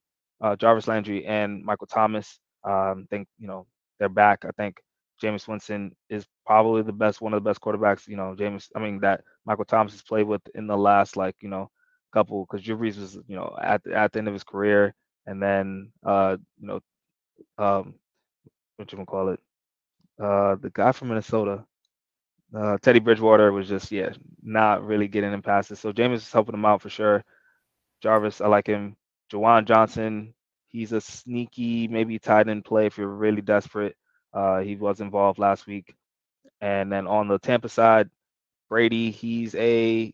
[0.58, 2.38] Jarvis Landry and Michael Thomas.
[2.64, 3.66] Um, think you know
[3.98, 4.44] they're back.
[4.44, 4.76] I think
[5.22, 8.08] Jameis Winston is probably the best, one of the best quarterbacks.
[8.08, 8.70] You know, James.
[8.76, 11.70] I mean that Michael Thomas has played with in the last like you know
[12.12, 14.94] couple because Drew Brees was you know at the, at the end of his career,
[15.26, 16.80] and then uh you know
[17.58, 17.94] um
[18.76, 19.40] what you gonna call it
[20.22, 21.64] uh the guy from Minnesota.
[22.54, 24.10] Uh, Teddy Bridgewater was just yeah
[24.42, 25.80] not really getting in passes.
[25.80, 27.24] So James is helping him out for sure.
[28.02, 28.96] Jarvis, I like him.
[29.32, 30.34] Juwan Johnson,
[30.68, 33.96] he's a sneaky maybe tight end play if you're really desperate.
[34.32, 35.94] Uh, he was involved last week.
[36.60, 38.08] And then on the Tampa side,
[38.68, 40.12] Brady, he's a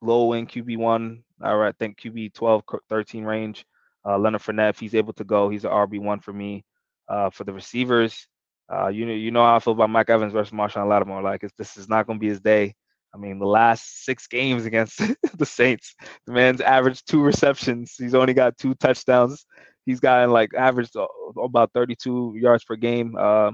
[0.00, 3.66] low end QB1, I think QB 12, 13 range.
[4.04, 6.64] Uh, Leonard Fournette, if he's able to go, he's an RB1 for me.
[7.08, 8.26] Uh, for the receivers,
[8.72, 11.22] uh, you know, you know how I feel about Mike Evans versus Marshon Lattimore.
[11.22, 12.74] Like, this is not going to be his day.
[13.14, 14.98] I mean, the last six games against
[15.38, 15.94] the Saints,
[16.26, 17.94] the man's averaged two receptions.
[17.96, 19.46] He's only got two touchdowns
[19.86, 21.06] he's gotten like averaged uh,
[21.42, 23.16] about 32 yards per game.
[23.18, 23.52] Uh,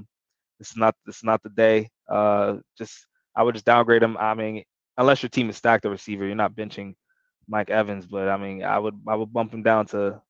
[0.59, 1.89] it's not it's not the day.
[2.09, 4.17] Uh, just I would just downgrade him.
[4.17, 4.63] I mean,
[4.97, 6.95] unless your team is stacked a receiver, you're not benching
[7.47, 8.07] Mike Evans.
[8.07, 10.21] But I mean, I would I would bump him down to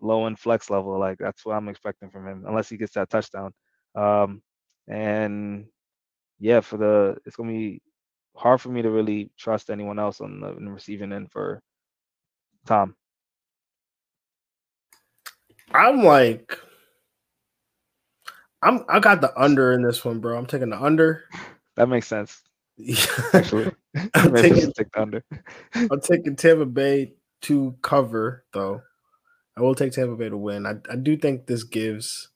[0.00, 0.98] low end flex level.
[0.98, 3.52] Like that's what I'm expecting from him, unless he gets that touchdown.
[3.94, 4.42] Um,
[4.88, 5.66] and
[6.38, 7.82] yeah, for the it's gonna be
[8.36, 11.62] hard for me to really trust anyone else on the, the receiving end for
[12.66, 12.94] Tom.
[15.72, 16.58] I'm like,
[18.62, 20.36] I'm I got the under in this one, bro.
[20.36, 21.24] I'm taking the under.
[21.76, 22.42] That makes sense.
[23.32, 23.72] Actually,
[24.14, 25.24] I'm taking take the under.
[25.74, 28.82] I'm taking Tampa Bay to cover, though.
[29.56, 30.66] I will take Tampa Bay to win.
[30.66, 32.28] I, I do think this gives.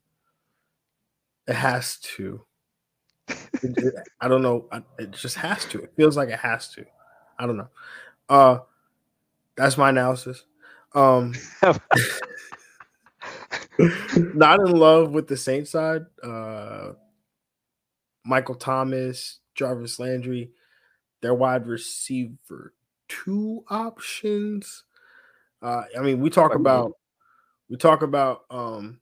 [1.47, 2.45] It has to.
[3.29, 4.69] It, it, I don't know.
[4.99, 5.83] It just has to.
[5.83, 6.85] It feels like it has to.
[7.39, 7.69] I don't know.
[8.29, 8.59] Uh,
[9.57, 10.45] that's my analysis.
[10.95, 11.35] Um.
[14.17, 16.03] not in love with the Saints side.
[16.23, 16.93] Uh,
[18.25, 20.51] Michael Thomas, Jarvis Landry,
[21.23, 22.75] their wide receiver
[23.11, 24.85] two options.
[25.61, 26.93] Uh, I mean, we talk about
[27.69, 29.01] we talk about um,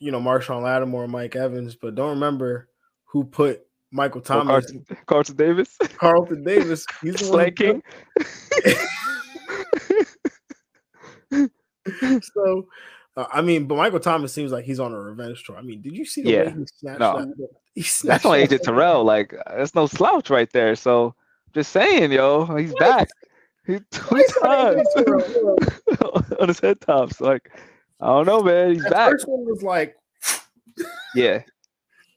[0.00, 2.68] you know, Marshon Lattimore, Mike Evans, but don't remember
[3.04, 6.84] who put Michael oh, Thomas, oh, Carlton, Carlton, Davis, Carlton Davis.
[7.00, 7.82] He's the King.
[12.34, 12.66] so
[13.16, 15.56] uh, I mean, but Michael Thomas seems like he's on a revenge tour.
[15.56, 16.44] I mean, did you see the yeah.
[16.44, 17.18] way he snatched no.
[17.18, 17.48] that?
[17.74, 19.04] He snatched That's on AJ Terrell.
[19.12, 20.74] Like, there's no slouch right there.
[20.76, 21.14] So,
[21.52, 22.80] just saying, yo, he's what?
[22.80, 23.08] back.
[23.66, 24.86] He two times
[26.40, 27.20] on his head tops.
[27.20, 27.50] Like,
[28.00, 28.72] I don't know, man.
[28.72, 29.10] He's that back.
[29.10, 29.96] First one was like,
[31.14, 31.42] yeah,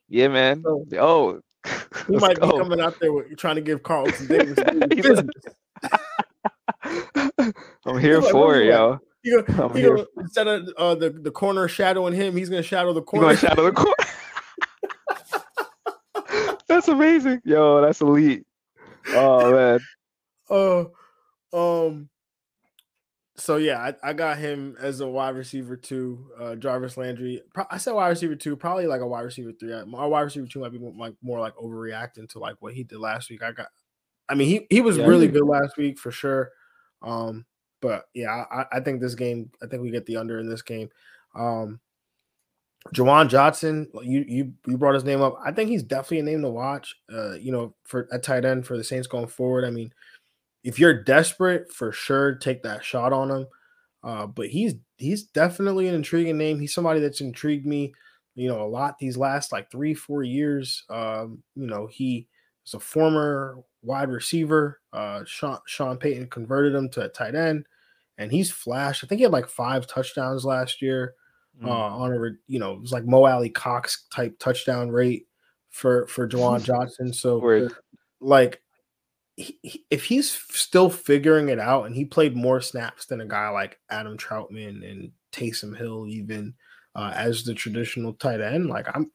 [0.08, 0.64] yeah, man.
[0.64, 1.42] So, oh,
[2.08, 2.54] he might go.
[2.54, 4.58] be coming out there with, trying to give Carlton Davis.
[7.86, 9.00] I'm here for it, yo.
[9.26, 12.94] He gonna, he gonna, instead of uh, the the corner shadowing him, he's gonna shadow
[12.94, 13.30] the corner.
[13.30, 13.96] He's gonna shadow the corner.
[16.68, 17.82] that's amazing, yo.
[17.82, 18.46] That's elite.
[19.10, 19.80] Oh man.
[20.48, 20.86] Uh,
[21.54, 22.08] um.
[23.36, 26.28] So yeah, I, I got him as a wide receiver two.
[26.40, 27.42] Uh, Jarvis Landry.
[27.72, 29.74] I said wide receiver two, probably like a wide receiver three.
[29.86, 32.84] My wide receiver two might be more, like more like overreacting to like what he
[32.84, 33.42] did last week.
[33.42, 33.70] I got.
[34.30, 36.52] I mean, he he was yeah, really good last week for sure.
[37.02, 37.48] Um,
[37.86, 40.64] but yeah, I, I, think this game, I think we get the under in this
[40.64, 40.90] game.
[41.36, 41.80] Um
[42.96, 45.38] Juwan Johnson, you you you brought his name up.
[45.44, 46.96] I think he's definitely a name to watch.
[47.12, 49.66] Uh, you know, for a tight end for the Saints going forward.
[49.66, 49.92] I mean,
[50.64, 53.48] if you're desperate, for sure, take that shot on him.
[54.04, 56.60] Uh, but he's he's definitely an intriguing name.
[56.60, 57.94] He's somebody that's intrigued me,
[58.36, 60.84] you know, a lot these last like three, four years.
[60.90, 62.28] Um, you know, he
[62.68, 64.80] is a former wide receiver.
[64.94, 67.66] Uh, Sean, Sean Payton converted him to a tight end,
[68.18, 69.04] and he's flashed.
[69.04, 71.14] I think he had like five touchdowns last year.
[71.64, 71.70] Uh, Mm.
[71.70, 75.26] on a you know it was like Mo Alie-Cox type touchdown rate
[75.70, 77.14] for for Juwan Johnson.
[77.14, 77.72] So Word.
[78.20, 78.62] like
[79.38, 83.48] he- if he's still figuring it out and he played more snaps than a guy
[83.50, 86.56] like Adam Trautman and Taysom Hill even
[86.94, 89.10] uh, as the traditional tight end like I'm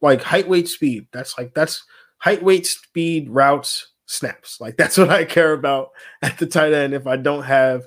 [0.00, 1.84] like height weight speed that's like that's
[2.18, 5.90] height weight speed routes snaps like that's what I care about
[6.22, 7.84] at the tight end if I don't have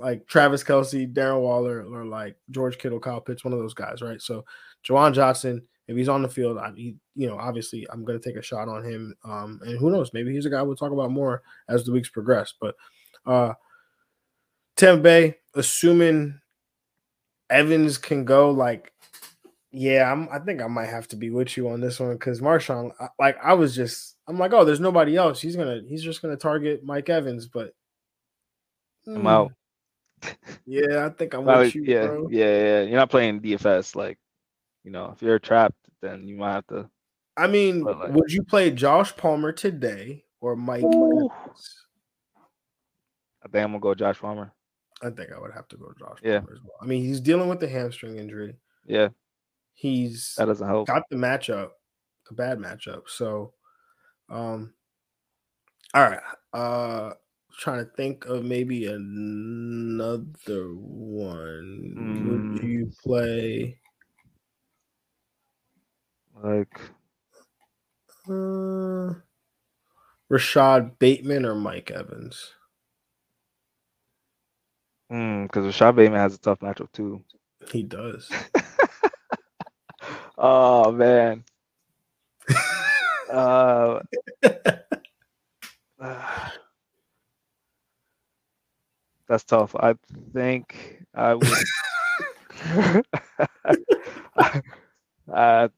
[0.00, 4.02] like Travis Kelce, Darren Waller, or like George Kittle, Kyle Pitts, one of those guys,
[4.02, 4.20] right?
[4.20, 4.44] So
[4.86, 8.24] Juwan Johnson, if he's on the field, I, he, you know, obviously I'm going to
[8.26, 9.14] take a shot on him.
[9.24, 12.08] Um, and who knows, maybe he's a guy we'll talk about more as the weeks
[12.08, 12.54] progress.
[12.60, 12.74] But
[13.26, 13.54] uh,
[14.76, 16.40] Tampa Bay, assuming
[17.50, 18.92] Evans can go, like,
[19.72, 22.40] yeah, I'm, I think I might have to be with you on this one because
[22.40, 25.40] Marshon, like, I was just, I'm like, oh, there's nobody else.
[25.40, 27.74] He's gonna, he's just gonna target Mike Evans, but
[29.06, 29.52] I'm out.
[30.66, 32.28] Yeah, I think I'm Probably- with you, yeah, bro.
[32.30, 32.80] yeah, yeah.
[32.82, 33.94] You're not playing DFS.
[33.96, 34.18] Like,
[34.84, 36.90] you know, if you're trapped, then you might have to.
[37.36, 40.84] I mean, like- would you play Josh Palmer today or Mike?
[40.84, 41.28] I
[43.48, 44.52] think I'm gonna go Josh Palmer.
[45.02, 46.40] I think I would have to go Josh Yeah.
[46.40, 46.76] Palmer as well.
[46.80, 48.56] I mean, he's dealing with the hamstring injury.
[48.84, 49.08] Yeah,
[49.74, 50.86] He's that doesn't help.
[50.88, 51.70] got the matchup,
[52.30, 53.08] a bad matchup.
[53.08, 53.54] So,
[54.28, 54.74] um,
[55.94, 56.20] all right.
[56.52, 57.14] Uh,
[57.58, 62.22] trying to think of maybe another one.
[62.24, 62.62] Would Mm.
[62.62, 63.78] you play?
[66.42, 66.80] Like,
[68.28, 69.14] Uh,
[70.28, 72.54] Rashod Bateman or Mike Evans?
[75.08, 77.22] because Rashod Bateman has a tough matchup too.
[77.70, 78.30] He does.
[80.38, 81.44] Oh man.
[83.30, 84.00] Uh,
[89.30, 89.74] that's tough.
[89.76, 89.94] I
[90.34, 91.48] think I would.
[95.32, 95.70] I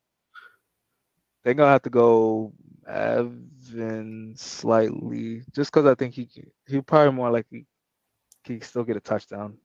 [1.45, 2.53] think I'll have to go
[2.89, 6.29] Evans slightly, just because I think he
[6.67, 7.67] he probably more likely
[8.45, 9.57] he can still get a touchdown.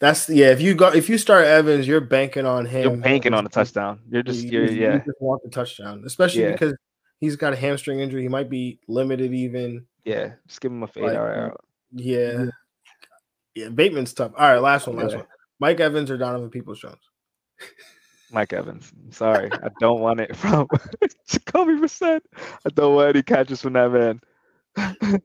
[0.00, 0.50] That's yeah.
[0.50, 2.82] If you go, if you start Evans, you're banking on him.
[2.82, 4.00] You're banking on a touchdown.
[4.10, 6.52] You're just You- you're you yeah just want the touchdown, especially Yeah.
[6.52, 6.74] because
[7.20, 8.22] he's got a hamstring injury.
[8.22, 9.86] He might be limited even.
[10.04, 10.32] yeah.
[10.48, 11.04] Just give him a fade.
[11.04, 11.52] Like, all right,
[11.92, 12.46] Yeah,
[13.54, 13.68] yeah.
[13.68, 14.32] Bateman's tough.
[14.36, 15.16] All right, last one, last Yeah.
[15.18, 15.26] one.
[15.60, 17.02] Mike Evans or Donovan Peoples Jones?
[18.32, 18.90] Mike Evans.
[19.04, 19.50] I'm sorry.
[19.52, 20.66] I don't want it from
[21.28, 22.22] Jacoby Brissett.
[22.66, 25.20] I don't want any catches from that man.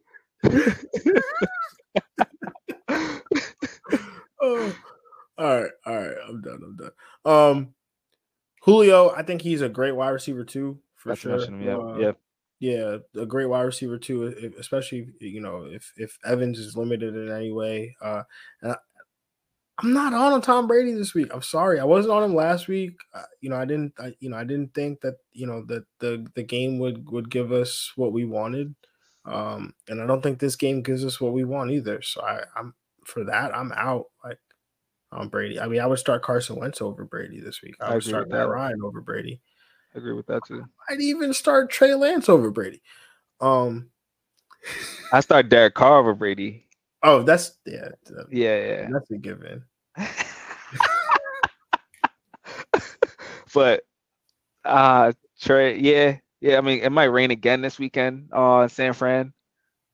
[4.40, 4.74] Oh,
[5.38, 6.16] all right, all right.
[6.30, 6.62] I'm done.
[6.64, 6.92] I'm done.
[7.26, 7.74] Um,
[8.62, 11.40] Julio, I think he's a great wide receiver too, for to sure.
[11.44, 12.12] him, yeah, Uh, yeah.
[12.60, 17.32] Yeah, a great wide receiver too, especially you know if if Evans is limited in
[17.32, 17.96] any way.
[18.02, 18.24] Uh,
[18.62, 18.78] and I,
[19.80, 21.30] I'm not on on Tom Brady this week.
[21.34, 22.98] I'm sorry, I wasn't on him last week.
[23.14, 25.86] Uh, you know, I didn't, I, you know, I didn't think that you know that
[26.00, 28.74] the the game would would give us what we wanted,
[29.26, 32.02] um, and I don't think this game gives us what we want either.
[32.02, 32.74] So I, I'm
[33.06, 34.06] for that, I'm out.
[34.24, 34.40] Like
[35.12, 35.60] on Brady.
[35.60, 37.76] I mean, I would start Carson Wentz over Brady this week.
[37.80, 38.50] I I would agree start Matt that.
[38.50, 39.42] Ryan over Brady.
[39.98, 40.64] Agree with that too.
[40.90, 42.82] I'd even start Trey Lance over Brady.
[43.42, 43.90] Um.
[45.12, 46.66] I start Derek Carr over Brady.
[47.04, 48.90] Oh, that's yeah, that- Yeah, yeah.
[48.92, 49.64] that's a given.
[53.54, 53.84] but
[54.66, 56.58] uh Trey, yeah, yeah.
[56.58, 59.34] I mean, it might rain again this weekend uh in San Fran.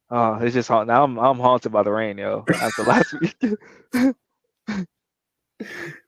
[0.09, 3.35] Uh it's just haunt now I'm I'm haunted by the rain, yo, after last week.
[3.93, 4.11] Yeah,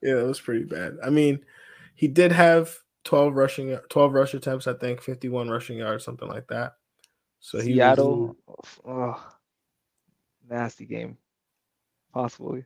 [0.02, 0.98] it was pretty bad.
[1.04, 1.40] I mean,
[1.96, 2.76] he did have
[3.06, 6.74] 12 rushing 12 rush attempts, I think, 51 rushing yards, something like that.
[7.40, 8.36] So he was- Seattle,
[8.86, 9.34] oh,
[10.50, 11.18] nasty game,
[12.14, 12.66] possibly.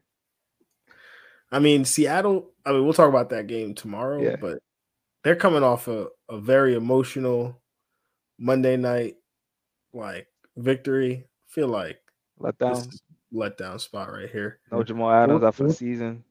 [1.52, 4.36] I mean, Seattle, I mean, we'll talk about that game tomorrow, Yeah.
[4.36, 4.60] but
[5.24, 7.60] they're coming off a, a very emotional
[8.38, 9.18] Monday night
[9.94, 11.26] like victory.
[11.48, 12.00] feel like
[12.38, 12.98] Let this down.
[13.34, 14.60] letdown spot right here.
[14.72, 16.24] No Jamal Adams out for the season.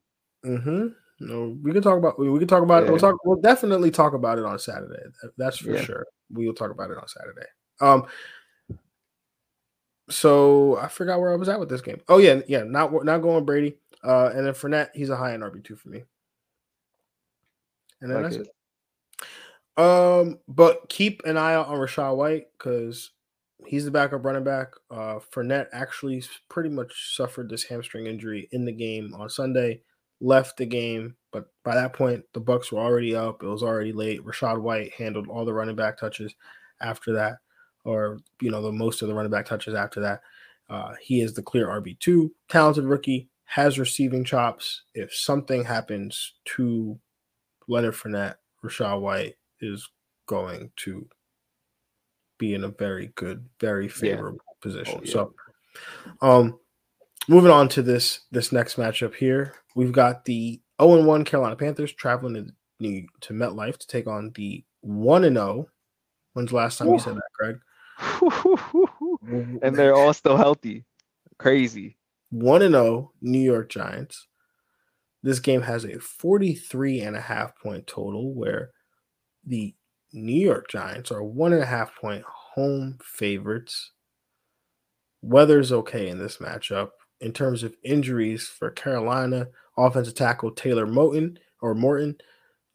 [0.45, 0.87] Mm-hmm.
[1.19, 2.89] No, we can talk about we, can talk about it.
[2.89, 3.15] We'll talk.
[3.25, 5.01] We'll definitely talk about it on Saturday.
[5.37, 5.81] That's for Yeah.
[5.81, 6.07] sure.
[6.31, 7.47] We will talk about it on Saturday.
[7.81, 8.05] Um.
[10.09, 12.01] So I forgot where I was at with this game.
[12.07, 12.63] Oh yeah, yeah.
[12.63, 13.77] Not not going Brady.
[14.03, 16.03] Uh, and then Fournette, he's a high end RB two for me.
[18.01, 18.47] And then Like that's it.
[19.77, 19.83] it.
[19.83, 23.11] Um, but keep an eye out on Rachaad White because
[23.65, 24.69] he's the backup running back.
[24.89, 29.81] Uh, Fournette actually pretty much suffered this hamstring injury in the game on Sunday,
[30.21, 33.43] left the game, but by that point the Bucks were already up.
[33.43, 34.23] It was already late.
[34.23, 36.33] Rachaad White handled all the running back touches
[36.81, 37.37] after that.
[37.85, 40.21] or you know the most of the running back touches after that.
[40.69, 44.83] Uh, he is the clear RB two, talented rookie, has receiving chops.
[44.93, 46.99] If something happens to
[47.67, 49.89] Leonard Fournette, Rashad White is
[50.27, 51.07] going to
[52.37, 54.61] be in a very good, very favorable yeah.
[54.61, 54.95] position.
[54.97, 55.11] Oh, yeah.
[55.11, 55.33] So,
[56.21, 56.59] um,
[57.29, 61.93] moving on to this this next matchup here, we've got the 0 1 Carolina Panthers
[61.93, 62.47] traveling to
[62.79, 65.67] New to MetLife to take on the 1 and 0.
[66.33, 66.93] When's the last time Ooh.
[66.93, 67.59] you said that, Greg?
[69.61, 70.85] and they're all still healthy.
[71.37, 71.97] Crazy.
[72.31, 74.27] 1 and 0 New York Giants.
[75.21, 78.71] This game has a 43 and a half point total where
[79.45, 79.75] the
[80.13, 83.91] New York Giants are one and a half point home favorites.
[85.21, 86.91] Weather's okay in this matchup.
[87.21, 92.17] In terms of injuries for Carolina, offensive tackle Taylor Moton or Morton.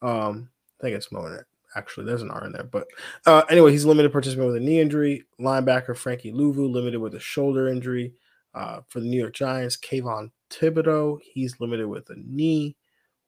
[0.02, 1.42] Um, I think it's Moton.
[1.76, 2.64] Actually, there's an R in there.
[2.64, 2.86] But
[3.26, 5.24] uh, anyway, he's limited participant with a knee injury.
[5.40, 8.12] Linebacker Frankie Luvu limited with a shoulder injury.
[8.54, 12.76] Uh, for the New York Giants, Kayvon Thibodeaux he's limited with a knee.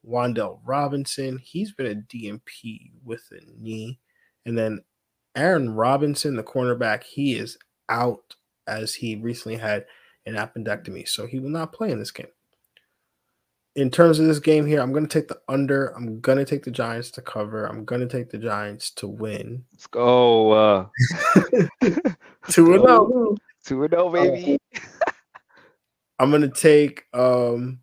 [0.06, 3.98] Wan'Dale Robinson, he's been a DNP with a knee.
[4.44, 4.84] And then
[5.34, 8.36] Aaron Robinson, the cornerback, he is out
[8.68, 9.86] as he recently had
[10.26, 11.08] an appendectomy.
[11.08, 12.28] So he will not play in this game.
[13.74, 15.88] In terms of this game here, I'm going to take the under.
[15.88, 17.66] I'm going to take the Giants to cover.
[17.66, 19.64] I'm going to take the Giants to win.
[19.72, 20.52] Let's go.
[20.52, 20.86] Uh,
[22.48, 23.36] 2 0.
[23.66, 24.58] 2 0, baby.
[26.18, 27.80] I'm going to take um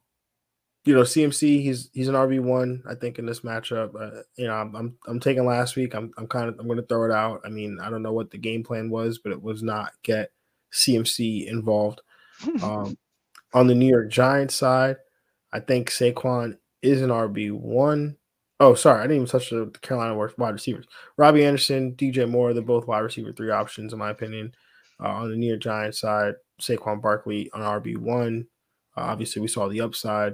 [0.86, 3.96] you know, CMC, he's he's an RB one, I think, in this matchup.
[3.96, 5.96] Uh, you know, I'm, I'm, I'm taking last week.
[5.96, 7.42] I'm I'm kind of I'm going to throw it out.
[7.46, 10.32] I mean, I don't know what the game plan was, but it was not get
[10.74, 12.02] CMC involved.
[12.64, 12.98] Um,
[13.54, 14.98] on the New York Giants side,
[15.52, 18.18] I think Saquon is an RB one.
[18.60, 20.86] Oh, sorry, I didn't even touch the Carolina wide receivers.
[21.18, 24.54] Robbie Anderson, DJ Moore, they're both wide receiver three options, in my opinion.
[25.04, 28.48] Uh, on the New York Giants side, Saquon Barkley on RB one.
[28.96, 30.34] Uh, obviously, we saw the upside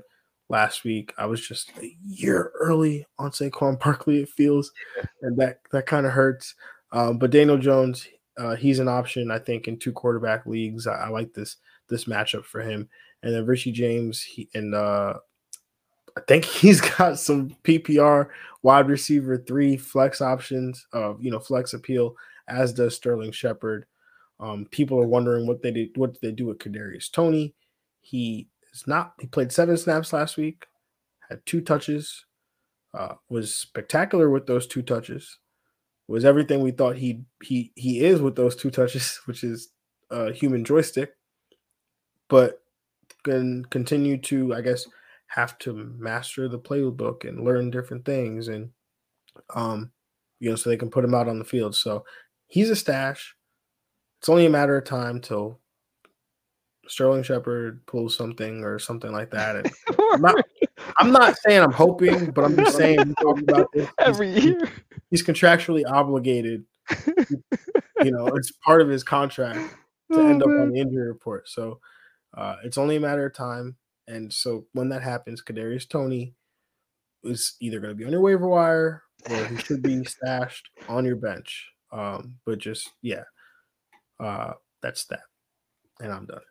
[0.50, 1.14] last week.
[1.18, 4.72] I was just a year early on Saquon Barkley, it feels,
[5.22, 6.56] and that that kind of hurts.
[6.92, 10.88] Um, but Daniel Jones, uh, he's an option, I think, in two quarterback leagues.
[10.88, 11.58] I, I, like this
[11.90, 12.88] this matchup for him.
[13.24, 15.16] And then Richie James, he, and uh,
[16.16, 18.30] I think he's got some PPR
[18.62, 22.16] wide receiver three flex options, uh, you know, flex appeal,
[22.48, 23.86] as does Sterling Shepard.
[24.40, 27.56] Um, people are wondering what they did, what did they do with Kadarius Toney.
[28.02, 29.14] He is not.
[29.20, 30.66] He played seven snaps last week,
[31.30, 32.26] had two touches,
[32.94, 35.40] uh, was spectacular with those two touches.
[36.08, 39.70] Was everything we thought he he he is with those two touches, which is
[40.10, 41.12] a human joystick,
[42.30, 42.62] but
[43.24, 44.86] can continue to, I guess,
[45.28, 48.72] have to master the playbook and learn different things, and
[49.54, 49.92] um,
[50.40, 51.76] you know, so they can put him out on the field.
[51.76, 52.06] So
[52.48, 53.36] he's a stash.
[54.20, 55.60] It's only a matter of time till
[56.90, 59.72] Sterling Shepard pulls something or something like that.
[60.14, 60.46] I'm, not,
[60.98, 63.88] I'm, not, saying I'm hoping, but I'm just saying about this.
[64.00, 64.70] every year.
[65.10, 66.66] He's contractually obligated.
[68.04, 69.60] you know, it's part of his contract
[70.12, 71.48] to oh, end up on the injury report.
[71.48, 71.80] So
[72.36, 73.76] uh, it's only a matter of time.
[74.08, 76.34] And so when that happens, Kadarius Toney
[77.24, 81.06] is either going to be on your waiver wire or he should be stashed on
[81.06, 81.68] your bench.
[81.92, 83.24] Um, but just yeah,
[84.20, 85.22] uh, that's that,
[86.00, 86.42] and I'm done.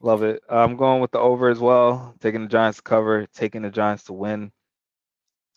[0.00, 0.42] Love it.
[0.50, 2.14] I'm going with the over as well.
[2.20, 4.52] Taking the Giants to cover, taking the Giants to win.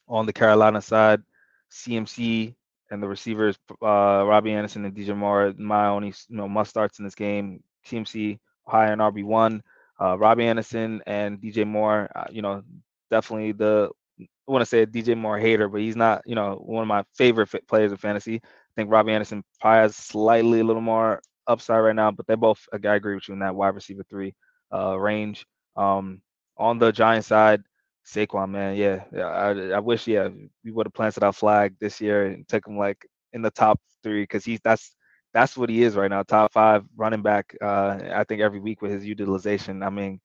[0.08, 1.22] On the Carolina side,
[1.70, 2.56] CMC
[2.92, 7.00] and the receivers, uh, Robbie Anderson and DJ Moore, my only you know must starts
[7.00, 7.62] in this game.
[7.86, 9.62] CMC high in RB one.
[10.00, 12.64] Uh, Robbie Anderson and DJ Moore, uh, you know,
[13.10, 16.82] definitely the I want to say DJ Moore hater, but he's not, you know, one
[16.82, 18.36] of my favorite players in fantasy.
[18.36, 22.36] I think Robbie Anderson probably has slightly a little more upside right now, but they
[22.36, 24.34] both I agree with you in that wide receiver three
[24.74, 25.46] uh, range.
[25.76, 26.22] Um,
[26.58, 27.62] on the Giant side,
[28.06, 30.30] Saquon, man, yeah, yeah I, I wish, yeah,
[30.64, 33.80] we would have planted our flag this year and took him like in the top
[34.04, 34.96] three because he's that's
[35.38, 37.56] that's what he is right now, top five running back.
[37.62, 39.84] Uh, I think every week with his utilization.
[39.84, 40.20] I mean,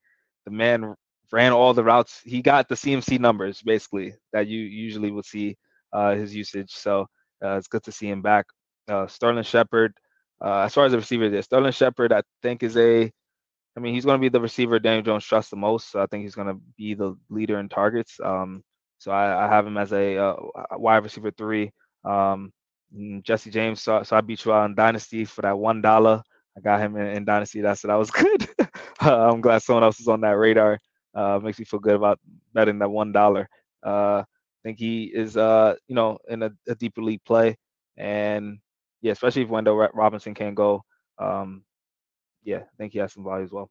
[0.47, 0.95] the man
[1.31, 2.23] ran all the routes.
[2.25, 5.59] He got the CMC numbers basically that you usually would see
[5.93, 6.71] uh, his usage.
[6.73, 7.09] So
[7.45, 8.47] uh, it's good to see him back.
[8.89, 9.93] Uh, Sterling Shepard,
[10.43, 13.13] uh, as far as the receiver there, Sterling Shepard, I think is a,
[13.77, 15.91] I mean, he's going to be the receiver Daniel Jones trusts the most.
[15.91, 18.19] So I think he's going to be the leader in targets.
[18.25, 18.65] Um,
[18.97, 20.37] so I, I have him as a, uh,
[20.73, 21.71] wide receiver three.
[22.03, 22.51] Um,
[23.23, 26.23] Jesse James, so, so I beat you out in Dynasty for that one dollar.
[26.57, 27.61] I got him in, in Dynasty.
[27.61, 28.49] That's that was good.
[29.01, 30.79] uh, I'm glad someone else is on that radar.
[31.15, 32.19] Uh, makes me feel good about
[32.55, 33.49] betting that one dollar.
[33.85, 34.25] Uh, I
[34.63, 37.57] think he is, uh, you know, in a, a deeper league play,
[37.97, 38.59] and
[39.01, 40.83] yeah, especially if Wan'Dale Robinson can't go.
[41.19, 41.65] Um,
[42.45, 43.71] yeah, I think he has some value as well.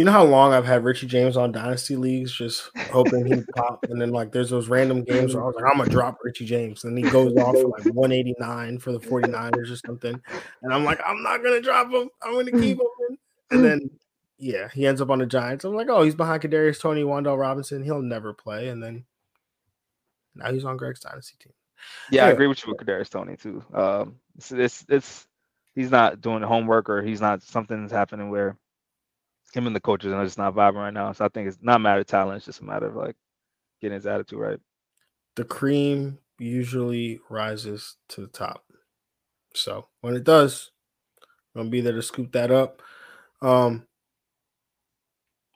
[0.00, 3.84] You know how long I've had Richie James on dynasty leagues, just hoping he'd pop,
[3.90, 6.46] and then like there's those random games where I was like, I'm gonna drop Richie
[6.46, 10.18] James, and he goes off for like 189 for the 49ers or something,
[10.62, 12.78] and I'm like, I'm not gonna drop him, I'm gonna keep
[13.10, 13.18] him,
[13.50, 13.90] and then
[14.38, 15.66] yeah, he ends up on the Giants.
[15.66, 19.04] I'm like, oh, he's behind Kadarius Toney, Wan'Dale Robinson, he'll never play, and then
[20.34, 21.52] now he's on Greg's dynasty team.
[22.10, 23.62] Yeah, I agree with you with Kadarius Toney too.
[23.74, 25.26] Um, it's, it's it's
[25.74, 28.56] he's not doing homework or he's not something's happening where
[29.52, 31.12] him and the coaches are just not vibing right now.
[31.12, 33.16] So I think it's not a matter of talent; it's just a matter of like
[33.80, 34.58] getting his attitude right.
[35.36, 38.64] The cream usually rises to the top.
[39.54, 40.70] So when it does,
[41.54, 42.82] I'm gonna be there to scoop that up.
[43.42, 43.86] Um,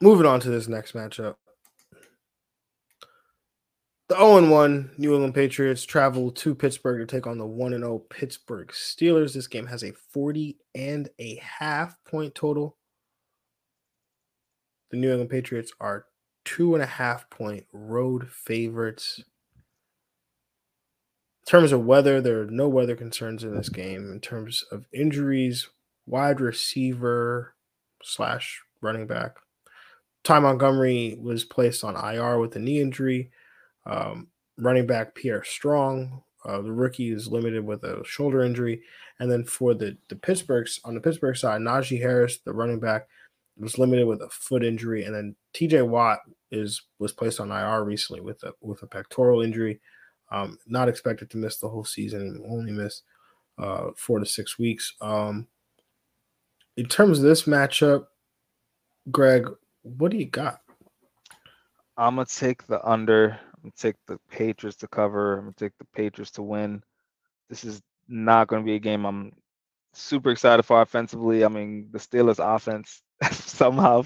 [0.01, 1.35] moving on to this next matchup.
[4.07, 7.99] The 0 1 New England Patriots travel to Pittsburgh to take on the 1 0
[8.09, 9.33] Pittsburgh Steelers.
[9.33, 12.77] This game has a 40 and a half point total.
[14.91, 16.05] The New England Patriots are
[16.43, 19.23] two and a half point road favorites.
[21.45, 24.11] In terms of weather, there are no weather concerns in this game.
[24.11, 25.69] In terms of injuries,
[26.05, 27.55] wide receiver
[28.03, 29.37] slash running back.
[30.23, 33.31] Ty Montgomery was placed on IR with a knee injury.
[33.85, 34.27] Um,
[34.57, 38.81] running back Pierre Strong, uh, the rookie is limited with a shoulder injury.
[39.19, 43.07] And then for the the Pittsburghs on the Pittsburgh side, Najee Harris, the running back,
[43.57, 45.83] was limited with a foot injury, and then T.J.
[45.83, 46.19] Watt
[46.51, 49.79] is was placed on IR recently with a with a pectoral injury.
[50.31, 53.03] Um, not expected to miss the whole season, only miss
[53.57, 54.93] uh, four to six weeks.
[55.01, 55.47] Um,
[56.77, 58.07] in terms of this matchup,
[59.11, 59.47] Greg,
[59.83, 60.61] what do you got?
[61.97, 63.39] I'm gonna take the under.
[63.55, 65.35] I'm gonna take the Patriots to cover.
[65.35, 66.83] I'm gonna take the Patriots to win.
[67.49, 69.31] This is not gonna be a game I'm
[69.93, 71.45] super excited for offensively.
[71.45, 73.03] I mean, the Steelers offense
[73.33, 74.03] somehow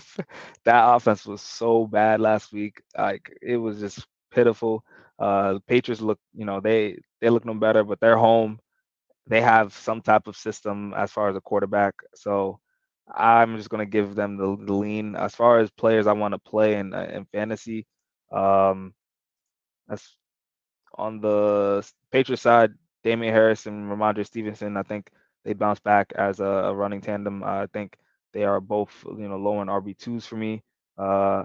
[0.66, 2.82] that offense was so bad last week.
[2.98, 4.84] Like it was just pitiful.
[5.20, 8.60] Uh, the Patriots look, you know, they they look no better, but they're home.
[9.28, 11.96] They have some type of system as far as a quarterback.
[12.16, 12.60] So
[13.14, 15.16] I'm just gonna give them the, the lean.
[15.16, 17.88] As far as players I want to play in uh, in fantasy,
[18.32, 18.94] um,
[19.88, 20.16] that's
[20.96, 22.74] on the Patriots side.
[23.04, 24.78] Damien Harris and Rhamondre Stevenson.
[24.78, 25.12] I think
[25.46, 27.44] they bounce back as a, a running tandem.
[27.44, 27.98] I think
[28.34, 30.64] they are both, you know, low in RB twos for me.
[30.98, 31.44] Uh,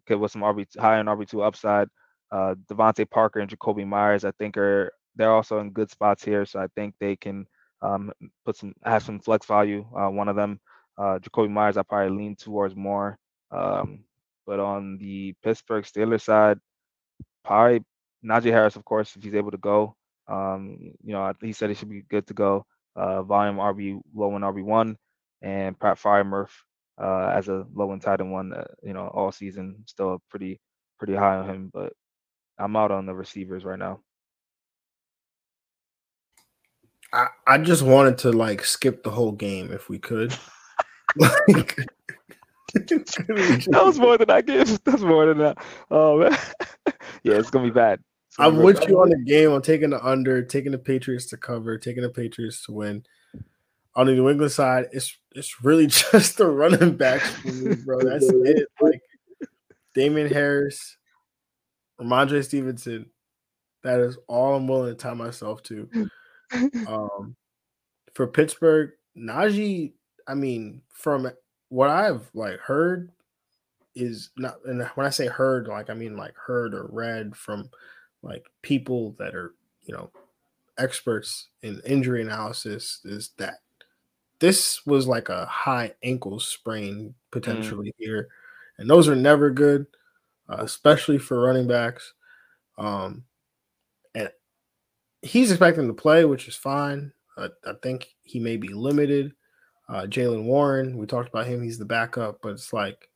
[0.00, 1.88] okay, with some RB high in RB two upside.
[2.30, 6.46] Uh, DeVante Parker and Jakobi Meyers, I think are they're also in good spots here.
[6.46, 7.46] So I think they can
[7.82, 8.12] um,
[8.44, 9.86] put some have some flex value.
[9.94, 10.60] Uh, one of them,
[10.96, 13.18] uh, Jakobi Meyers, I probably lean towards more.
[13.50, 14.04] Um,
[14.46, 16.58] but on the Pittsburgh Steelers side,
[17.44, 17.84] probably
[18.24, 19.94] Najee Harris, of course, if he's able to go.
[20.28, 22.64] Um, you know, he said he should be good to go.
[22.96, 24.96] Uh, volume RB low in RB one
[25.42, 26.50] and Pat Freiermuth
[27.02, 29.82] uh, as a low and tight end one, uh, you know, all season.
[29.86, 30.60] Still pretty
[30.98, 31.92] pretty high on him, but
[32.58, 34.00] I'm out on the receivers right now.
[37.12, 40.34] I, I just wanted to like skip the whole game if we could.
[41.48, 41.76] like,
[42.74, 44.82] that was more than I gave.
[44.84, 45.58] That's more than that.
[45.90, 46.38] Oh man.
[47.22, 48.00] yeah, it's gonna be bad.
[48.38, 49.50] I'm with you on the game.
[49.50, 53.04] I'm taking the under, taking the Patriots to cover, taking the Patriots to win
[53.94, 58.00] on the New England side, it's it's really just the running backs for me, bro.
[58.00, 58.68] That's it.
[58.80, 59.00] Like
[59.94, 60.96] Damien Harris,
[62.00, 63.06] Rhamondre Stevenson.
[63.82, 65.88] That is all I'm willing to tie myself to.
[66.86, 67.34] Um,
[68.12, 69.94] for Pittsburgh, Najee.
[70.28, 71.30] I mean, from
[71.70, 73.10] what I've like heard,
[73.94, 74.56] is not.
[74.66, 77.70] And when I say heard, like I mean like heard or read from
[78.22, 79.54] like people that are
[79.84, 80.10] you know
[80.78, 83.60] experts in injury analysis, is that
[84.42, 87.14] this was like a high ankle sprain mm.
[87.30, 87.94] potentially mm.
[87.96, 88.28] here,
[88.76, 89.86] and those are never good,
[90.50, 92.12] uh, especially for running backs.
[92.76, 93.22] Um,
[94.16, 94.30] and
[95.22, 97.12] he's expecting to play, which is fine.
[97.38, 97.48] I
[97.82, 99.32] think he may be limited.
[99.88, 101.62] Uh, Jaylen Warren, we talked about him.
[101.62, 103.08] He's the backup, but it's like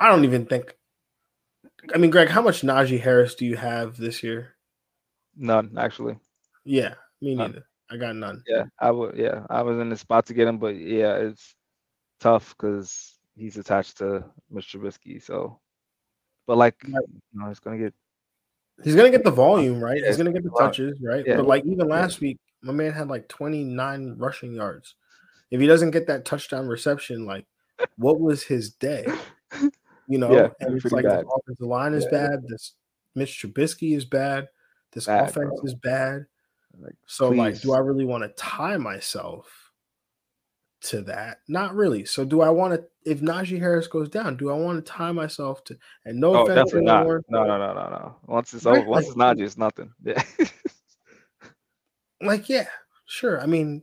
[0.00, 0.74] I don't even think.
[1.94, 4.54] I mean, Greg, how much Najee Harris do you have this year?
[5.36, 6.16] None, actually.
[6.64, 7.67] Yeah, me neither.
[7.90, 8.42] I got none.
[8.46, 9.16] Yeah, I would.
[9.16, 11.54] Yeah, I was in the spot to get him, but yeah, it's
[12.20, 14.76] tough because he's attached to Mr.
[14.76, 15.22] Trubisky.
[15.22, 15.58] So,
[16.46, 16.94] but like, you
[17.32, 17.94] know, he's gonna get.
[18.84, 20.00] He's gonna get the volume, right?
[20.00, 21.24] Yeah, he's gonna get the touches, right?
[21.26, 21.36] Yeah.
[21.36, 24.94] But like even last week, my man had like 29 rushing yards.
[25.50, 27.46] If he doesn't get that touchdown reception, like,
[27.96, 29.06] what was his day?
[30.06, 31.24] You know, yeah, and it's like bad.
[31.24, 32.42] the offensive line is bad.
[32.46, 32.74] This
[33.14, 34.48] Mitch Trubisky is bad.
[34.92, 35.64] This bad, offense bro.
[35.64, 36.26] is bad.
[36.78, 37.38] Like, so, please.
[37.38, 39.72] like, do I really want to tie myself
[40.82, 41.38] to that?
[41.48, 42.04] Not really.
[42.04, 42.84] So, do I want to?
[43.04, 45.76] If Najee Harris goes down, do I want to tie myself to?
[46.04, 47.06] And no, oh, definitely not.
[47.06, 48.16] No, no, no, no, no.
[48.26, 48.78] Once it's right?
[48.78, 49.92] over, once like, it's Najee, it's nothing.
[50.04, 50.22] Yeah.
[52.20, 52.66] like, yeah,
[53.06, 53.40] sure.
[53.40, 53.82] I mean,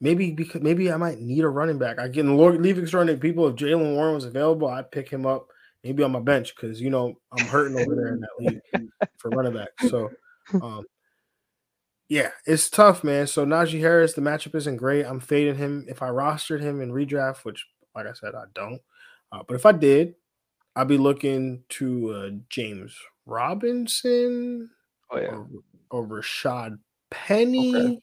[0.00, 1.98] maybe because maybe I might need a running back.
[1.98, 3.48] I get in leave extraordinary people.
[3.48, 5.48] If Jaylen Warren was available, I'd pick him up
[5.84, 9.30] maybe on my bench because you know I'm hurting over there in that league for
[9.30, 9.68] running back.
[9.88, 10.10] So,
[10.62, 10.84] um,
[12.08, 13.26] yeah, it's tough, man.
[13.26, 15.04] So Najee Harris, the matchup isn't great.
[15.04, 18.80] I'm fading him if I rostered him in redraft, which, like I said, I don't.
[19.30, 20.14] Uh, but if I did,
[20.74, 22.96] I'd be looking to uh, James
[23.26, 24.70] Robinson
[25.10, 25.26] oh, yeah.
[25.26, 25.48] or,
[25.90, 26.78] or Rashaad
[27.10, 27.76] Penny.
[27.76, 27.98] Okay.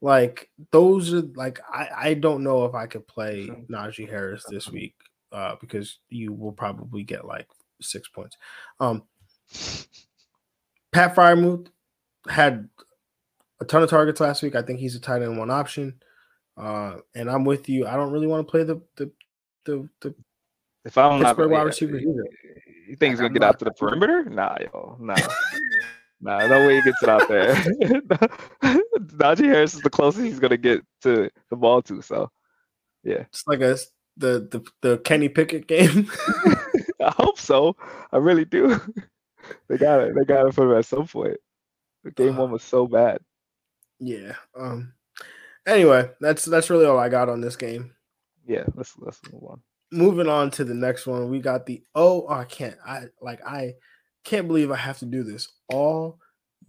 [0.00, 4.68] Like those are like I I don't know if I could play Najee Harris this
[4.68, 4.94] week
[5.32, 7.48] uh, because you will probably get like
[7.82, 8.36] six points.
[8.78, 9.02] Um,
[10.92, 11.68] Pat Freiermuth
[12.28, 12.68] had
[13.60, 14.54] a ton of targets last week.
[14.54, 16.00] I think he's a tight end one option.
[16.56, 17.86] Uh, and I'm with you.
[17.86, 19.10] I don't really want to play the the
[19.64, 20.14] the, the
[20.84, 22.24] if I'm Pittsburgh not wide receiver either.
[22.88, 24.24] You think he's gonna get out to the perimeter?
[24.24, 25.14] Nah, yo, nah.
[26.20, 27.54] nah, no way he gets it out there.
[29.18, 32.02] Najee Harris is the closest he's gonna get to the ball to.
[32.02, 32.30] So
[33.04, 33.24] yeah.
[33.30, 33.78] It's like a
[34.16, 36.10] the the, the Kenny Pickett game?
[37.00, 37.76] I hope so.
[38.12, 38.80] I really do.
[39.68, 40.14] They got it.
[40.14, 41.36] They got it for him at some point.
[42.04, 43.18] The game uh, one was so bad.
[44.00, 44.34] Yeah.
[44.56, 44.92] Um.
[45.66, 47.94] Anyway, that's that's really all I got on this game.
[48.46, 48.64] Yeah.
[48.74, 49.62] Let's let's move on.
[49.90, 53.44] Moving on to the next one, we got the oh, oh I can't I like
[53.46, 53.74] I
[54.24, 56.18] can't believe I have to do this all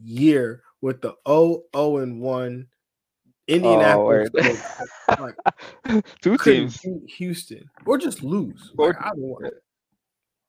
[0.02, 2.68] year with the 0 0 and 1
[3.48, 6.80] Indianapolis, oh, like two teams,
[7.18, 8.72] Houston, or just lose.
[8.78, 9.54] Or, like, I don't want it.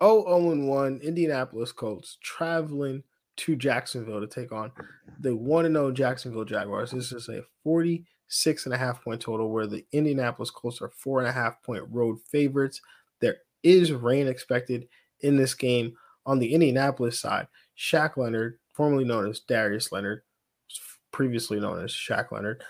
[0.03, 3.03] Oh, 0 and 1, Indianapolis Colts traveling
[3.41, 4.71] to Jacksonville to take on
[5.19, 6.91] the 1 0 Jacksonville Jaguars.
[6.91, 11.21] This is a 46 and a half point total where the Indianapolis Colts are four
[11.21, 12.81] and a half point road favorites.
[13.21, 14.89] There is rain expected
[15.21, 15.95] in this game
[16.27, 17.49] on the Indianapolis side.
[17.79, 20.23] Shaq Leonard, formerly known as Darius Leonard,
[21.11, 22.63] previously known as Shaq Leonard,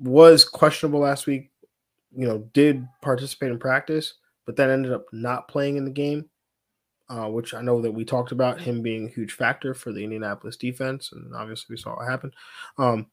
[0.00, 1.50] was questionable last week.
[2.16, 4.14] You know, did participate in practice,
[4.44, 6.28] but then ended up not playing in the game,
[7.10, 10.02] uh, which I know that we talked about him being a huge factor for the
[10.02, 12.32] Indianapolis defense, and obviously we saw what happened.
[12.78, 13.06] Um,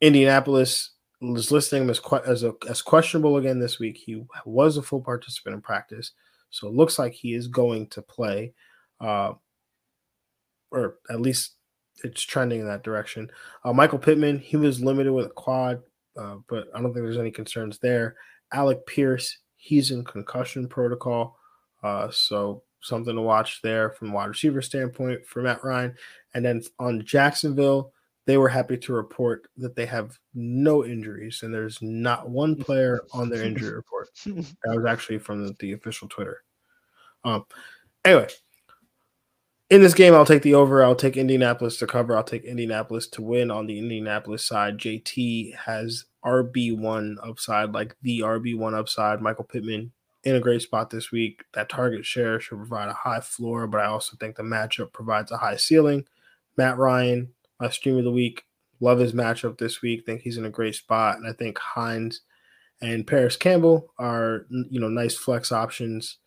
[0.00, 0.90] Indianapolis
[1.20, 3.96] was listing him as as, a, as questionable again this week.
[3.96, 6.12] He was a full participant in practice,
[6.50, 8.54] so it looks like he is going to play,
[9.00, 9.34] uh,
[10.70, 11.52] or at least
[12.02, 13.30] it's trending in that direction.
[13.64, 15.82] Uh, Michael Pittman, he was limited with a quad
[16.16, 18.16] uh, but I don't think there's any concerns there.
[18.52, 21.38] Alec Pierce, he's in concussion protocol,
[21.82, 25.94] uh, so something to watch there from a wide receiver standpoint for Matt Ryan.
[26.34, 27.92] And then on Jacksonville,
[28.26, 33.02] they were happy to report that they have no injuries and there's not one player
[33.12, 34.08] on their injury report.
[34.24, 36.42] That was actually from the, the official Twitter.
[37.24, 37.44] Um,
[38.04, 38.28] anyway,
[39.70, 40.84] in this game, I'll take the over.
[40.84, 42.16] I'll take Indianapolis to cover.
[42.16, 44.78] I'll take Indianapolis to win on the Indianapolis side.
[44.78, 49.22] JT has RB1 upside, like the RB1 upside.
[49.22, 49.92] Michael Pittman
[50.24, 51.44] in a great spot this week.
[51.54, 55.32] That target share should provide a high floor, but I also think the matchup provides
[55.32, 56.06] a high ceiling.
[56.56, 58.44] Matt Ryan, my stream of the week.
[58.80, 60.04] Love his matchup this week.
[60.04, 61.16] Think he's in a great spot.
[61.16, 62.22] And I think Hines
[62.80, 66.18] and Parris Campbell are, you know, nice flex options.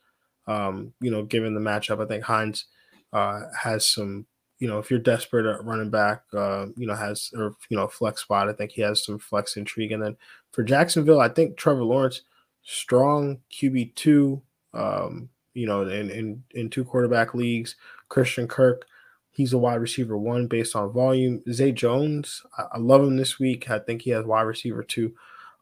[0.47, 2.65] Um, you know, given the matchup, I think Hines
[3.11, 4.25] uh, has some,
[4.59, 7.87] you know, if you're desperate at running back, uh, you know, has or you know,
[7.87, 8.47] flex spot.
[8.47, 9.91] I think he has some flex intrigue.
[9.91, 10.15] And then
[10.51, 12.21] for Jacksonville, I think Trevor Lawrence,
[12.65, 14.41] strong QB two,
[14.73, 17.75] um, you know, in in in two quarterback leagues.
[18.09, 18.85] Christian Kirk,
[19.31, 21.41] he's a wide receiver one based on volume.
[21.51, 23.69] Zay Jones, I, I love him this week.
[23.69, 25.13] I think he has wide receiver two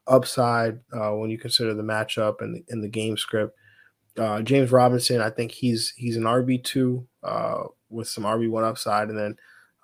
[0.06, 3.56] upside uh, when you consider the matchup and the, the game script.
[4.18, 8.64] Uh, James Robinson, I think he's he's an RB two uh, with some RB one
[8.64, 9.36] upside, and then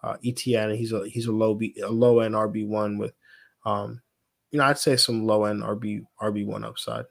[0.03, 3.13] uh, ETN, he's a he's a low B, a low end RB one with,
[3.67, 4.01] um,
[4.51, 7.05] you know, I'd say some low end RB RB one upside.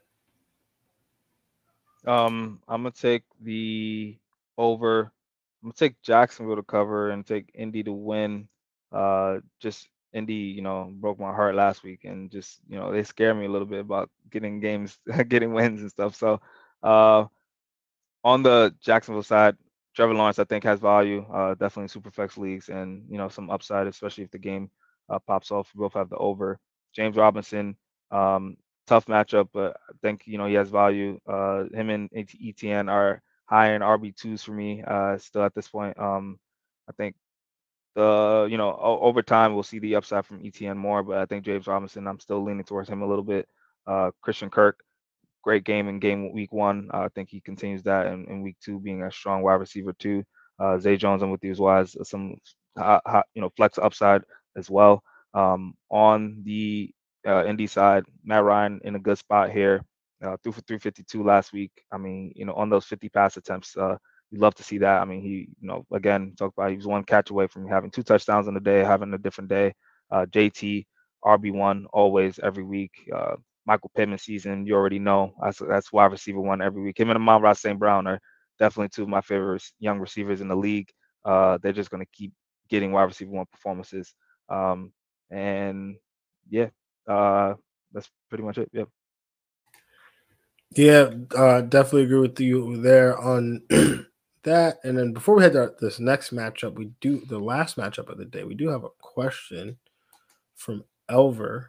[2.06, 4.18] Um, I'm gonna take the
[4.56, 5.12] over.
[5.62, 8.48] I'm gonna take Jacksonville to cover and take Indy to win.
[8.92, 13.02] Uh, just Indy, you know, broke my heart last week, and just you know they
[13.02, 16.14] scare me a little bit about getting games, getting wins and stuff.
[16.16, 16.40] So
[16.82, 17.26] uh,
[18.24, 19.56] on the Jacksonville side,
[19.94, 23.28] Trevor Lawrence, I think, has value, uh, definitely in super flex leagues, and you know
[23.28, 24.70] some upside, especially if the game
[25.08, 25.70] uh, pops off.
[25.74, 26.58] We both have the over.
[26.94, 27.76] James Robinson,
[28.10, 31.20] um, tough matchup, but I think you know he has value.
[31.26, 35.68] Uh, him and ETN are high in RB twos for me uh, still at this
[35.68, 35.98] point.
[35.98, 36.38] Um,
[36.88, 37.16] I think
[37.94, 41.44] the you know over time we'll see the upside from ETN more, but I think
[41.44, 43.48] James Robinson, I'm still leaning towards him a little bit.
[43.86, 44.82] Uh, Christian Kirk,
[45.42, 46.90] great game in game week one.
[46.92, 49.92] Uh, I think he continues that in, in, week two, being a strong wide receiver
[49.92, 50.24] too.
[50.58, 52.36] Uh, Zay Jones, I'm with you as well as some
[52.76, 54.22] hot, hot, you know flex upside
[54.56, 55.02] as well.
[55.34, 56.90] Um, on the
[57.26, 59.84] uh, Indy side, Matt Ryan in a good spot here.
[60.22, 61.72] Uh, threw for 352 last week.
[61.92, 63.96] I mean, you know, on those 50 pass attempts, uh,
[64.30, 65.00] you love to see that.
[65.00, 67.90] I mean, he, you know, again, talk about he was one catch away from having
[67.90, 69.74] two touchdowns in a day, having a different day.
[70.10, 70.86] Uh, JT,
[71.24, 72.92] RB1, always every week.
[73.14, 76.98] Uh, Michael Pittman season, you already know that's that's wide receiver one every week.
[76.98, 77.78] Him and Amon-Ra St.
[77.78, 78.20] Brown are
[78.58, 80.88] definitely two of my favorite young receivers in the league.
[81.24, 82.32] Uh, they're just going to keep
[82.68, 84.14] getting wide receiver one performances.
[84.48, 84.92] Um,
[85.30, 85.96] and
[86.48, 86.68] yeah,
[87.08, 87.54] uh,
[87.92, 88.70] that's pretty much it.
[88.72, 88.88] Yep.
[90.76, 93.62] Yeah, uh, definitely agree with you there on
[94.44, 94.78] that.
[94.84, 98.18] And then before we head to this next matchup, we do the last matchup of
[98.18, 98.44] the day.
[98.44, 99.78] We do have a question
[100.54, 101.66] from Elver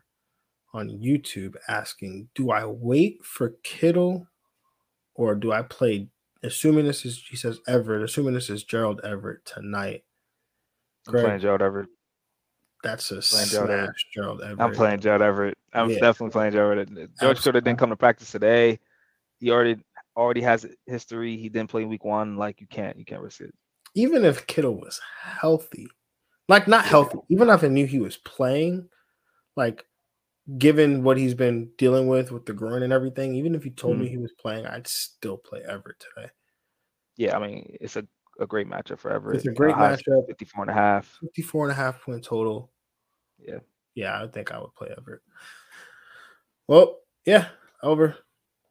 [0.74, 4.28] on YouTube asking, "Do I wait for Kittle,
[5.16, 6.08] or do I play?"
[6.44, 8.04] Assuming this is, he says Everett.
[8.04, 10.04] Assuming this is Gerald Everett tonight.
[11.08, 11.90] Greg, I'm playing Gerald Everett.
[12.84, 13.96] That's a playing smash, Gerald Everett.
[14.14, 14.60] Gerald Everett.
[14.60, 15.58] I'm playing Gerald Everett.
[15.74, 16.00] I'm yeah.
[16.00, 17.10] definitely playing Gerald Everett.
[17.20, 18.80] George Kittle didn't come to practice today.
[19.40, 19.78] He already
[20.16, 21.38] already has history.
[21.38, 22.38] He didn't play week one.
[22.38, 23.54] Like you can't you can't risk it.
[23.94, 25.88] Even if Kittle was healthy,
[26.48, 28.90] like not healthy, even if I knew he was playing,
[29.56, 29.86] like
[30.58, 33.96] given what he's been dealing with with the groin and everything, even if he told
[33.96, 34.04] mm-hmm.
[34.04, 36.30] me he was playing, I'd still play Everett today.
[37.18, 38.08] Yeah, I mean, it's a,
[38.42, 39.38] a great matchup for Everett.
[39.38, 40.28] It's a great uh, matchup.
[40.28, 41.18] 54 and a half.
[41.22, 42.72] 54 and a half point total.
[43.40, 43.60] Yeah.
[43.96, 45.22] Yeah, I think I would play Everett.
[46.68, 47.48] Well, yeah,
[47.84, 48.16] over.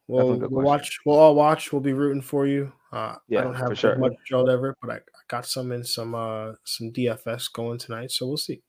[0.07, 0.99] We'll, we'll watch.
[1.05, 1.73] We'll all watch.
[1.73, 2.73] We'll be rooting for you.
[2.93, 3.97] Uh, yeah, I don't have sure.
[3.97, 8.11] much Gerald Everett, but I, I got some in some uh some DFS going tonight,
[8.11, 8.63] so we'll see.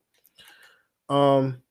[1.10, 1.64] Um,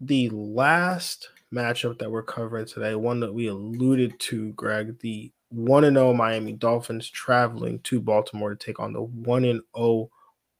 [0.00, 5.82] the last matchup that we're covering today, one that we alluded to, Greg, the 1
[5.82, 10.10] 0 Miami Dolphins traveling to Baltimore to take on the 1 0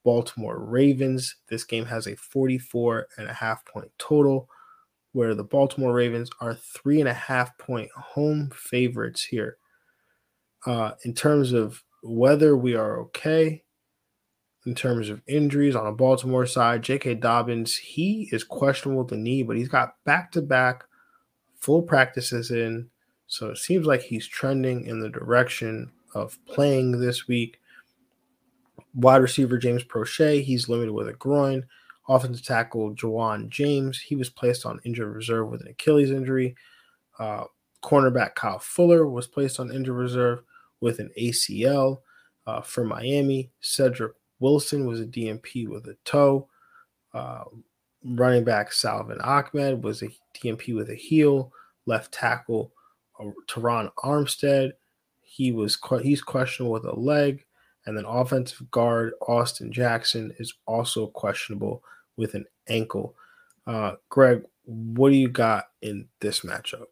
[0.04, 1.36] Baltimore Ravens.
[1.48, 4.48] This game has a 44 and a half point total,
[5.12, 9.56] where the Baltimore Ravens are three and a half point home favorites here.
[10.66, 13.64] Uh, in terms of whether we are okay,
[14.66, 16.82] in terms of injuries on the Baltimore side.
[16.82, 17.16] J.K.
[17.16, 20.84] Dobbins, he is questionable with the knee, but he's got back to back
[21.58, 22.88] full practices in.
[23.26, 27.60] So it seems like he's trending in the direction of playing this week.
[28.94, 31.64] Wide receiver James Proche, he's limited with a groin.
[32.08, 36.54] Offensive tackle Ja'Wuan James, he was placed on injured reserve with an Achilles injury.
[37.18, 37.44] Uh,
[37.82, 40.42] cornerback Kyle Fuller was placed on injured reserve
[40.80, 42.00] with an ACL.
[42.46, 46.46] Uh, for Miami, Cedric Wilson was a DNP with a toe.
[47.14, 47.44] Uh,
[48.04, 51.52] running back Salvon Ahmed was a DNP with a heel.
[51.86, 52.73] Left tackle
[53.46, 54.72] Terron Armstead,
[55.22, 57.44] he was he's questionable with a leg.
[57.86, 61.82] And then offensive guard Austin Jackson is also questionable
[62.16, 63.14] with an ankle.
[63.66, 66.86] Uh, Greg, what do you got in this matchup?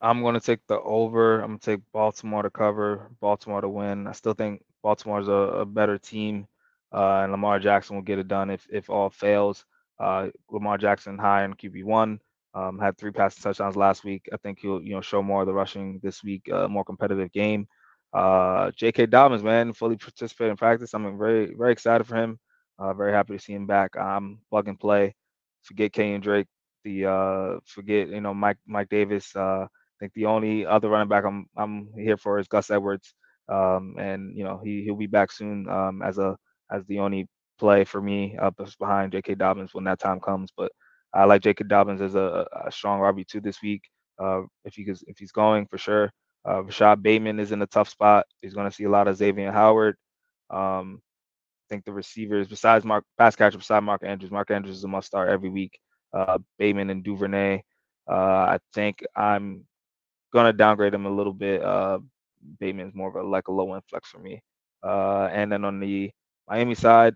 [0.00, 1.40] I'm going to take the over.
[1.40, 4.06] I'm going to take Baltimore to cover, Baltimore to win.
[4.06, 6.46] I still think Baltimore's a, a better team,
[6.92, 9.66] uh, and Lamar Jackson will get it done if if all fails.
[9.98, 12.20] Uh, Lamar Jackson high in QB one.
[12.54, 14.28] Um, had three passing touchdowns last week.
[14.32, 16.48] I think he'll you know show more of the rushing this week.
[16.52, 17.66] Uh, more competitive game.
[18.12, 19.06] Uh, J.K.
[19.06, 20.94] Dobbins, man, fully participated in practice.
[20.94, 22.38] I'm very very excited for him.
[22.78, 23.96] Uh, very happy to see him back.
[23.96, 25.14] Um, plug and play.
[25.62, 26.46] Forget Kenyan Drake.
[26.84, 29.34] The uh, forget you know Mike Mike Davis.
[29.36, 29.68] Uh, I
[30.00, 33.14] think the only other running back I'm I'm here for is Gus Edwards
[33.50, 36.36] um, and you know he he'll be back soon um, as a
[36.70, 37.28] as the only
[37.58, 39.34] play for me up behind J.K.
[39.34, 40.50] Dobbins when that time comes.
[40.56, 40.72] But
[41.12, 43.82] I like Jacob Dobbins as a, a strong RB two this week.
[44.18, 46.12] Uh, if he if he's going for sure.
[46.48, 48.26] Uh, Rashod Bateman is in a tough spot.
[48.40, 49.96] He's going to see a lot of Xavier Howard.
[50.48, 54.84] Um, I think the receivers, besides Mark pass catcher, beside Mark Andrews, Mark Andrews is
[54.84, 55.78] a must start every week.
[56.12, 57.62] Uh, Bateman and Duvernay.
[58.10, 59.64] Uh, I think I'm
[60.32, 61.62] gonna downgrade him a little bit.
[61.62, 62.00] Uh,
[62.58, 64.42] Bateman's more of a like a low end flex for me.
[64.82, 66.10] Uh, and then on the
[66.48, 67.14] Miami side,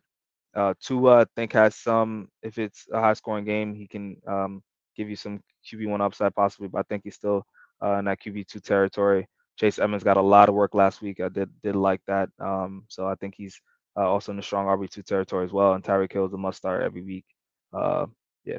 [0.55, 2.29] uh, Tua I think has some.
[2.43, 4.63] If it's a high scoring game, he can um,
[4.97, 5.41] give you some
[5.71, 7.45] QB one upside possibly, but I think he's still
[7.83, 9.27] uh, in that QB two territory.
[9.57, 11.21] Chase Edmonds got a lot of work last week.
[11.21, 12.29] I did did like that.
[12.41, 13.61] Um, so I think he's
[13.97, 15.75] uh, also in the strong RB two territory as well.
[15.75, 17.25] And Tyreek Hill is a must start every week.
[17.73, 18.07] Uh,
[18.45, 18.59] yeah.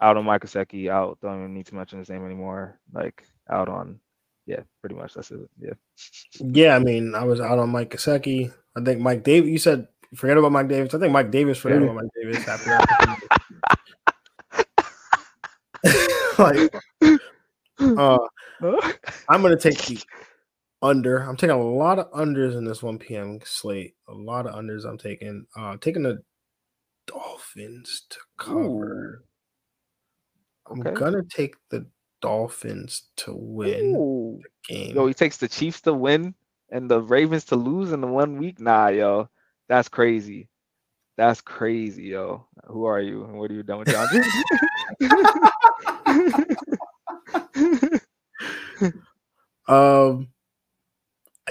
[0.00, 1.18] Out on Mike Gesicki, out.
[1.20, 2.78] Don't even need to mention his name anymore.
[2.92, 4.00] Like out on
[4.46, 5.48] yeah, pretty much that's it.
[5.60, 5.74] Yeah.
[6.40, 8.52] Yeah, I mean, I was out on Mike Gesicki.
[8.76, 9.50] I think Mike Davis.
[9.50, 10.94] You said forget about Mike Davis.
[10.94, 13.28] I think Mike Davis forgot about Mike Davis after that.
[16.38, 16.74] like,
[17.80, 18.18] uh,
[19.28, 20.00] I'm gonna take the
[20.80, 21.18] under.
[21.18, 23.40] I'm taking a lot of unders in this 1 p.m.
[23.44, 23.94] slate.
[24.08, 24.84] A lot of unders.
[24.84, 25.46] I'm taking.
[25.56, 26.22] Uh, taking the
[27.06, 29.24] Dolphins to cover.
[30.70, 30.88] Okay.
[30.88, 31.86] I'm gonna take the
[32.20, 34.40] Dolphins to win Ooh.
[34.42, 34.94] the game.
[34.94, 36.34] Yo, he takes the Chiefs to win
[36.70, 38.60] and the Ravens to lose in the one week.
[38.60, 39.28] Nah, yo,
[39.68, 40.48] that's crazy.
[41.16, 42.46] That's crazy, yo.
[42.66, 43.24] Who are you?
[43.24, 44.08] And what are you done with John?
[49.68, 50.28] um,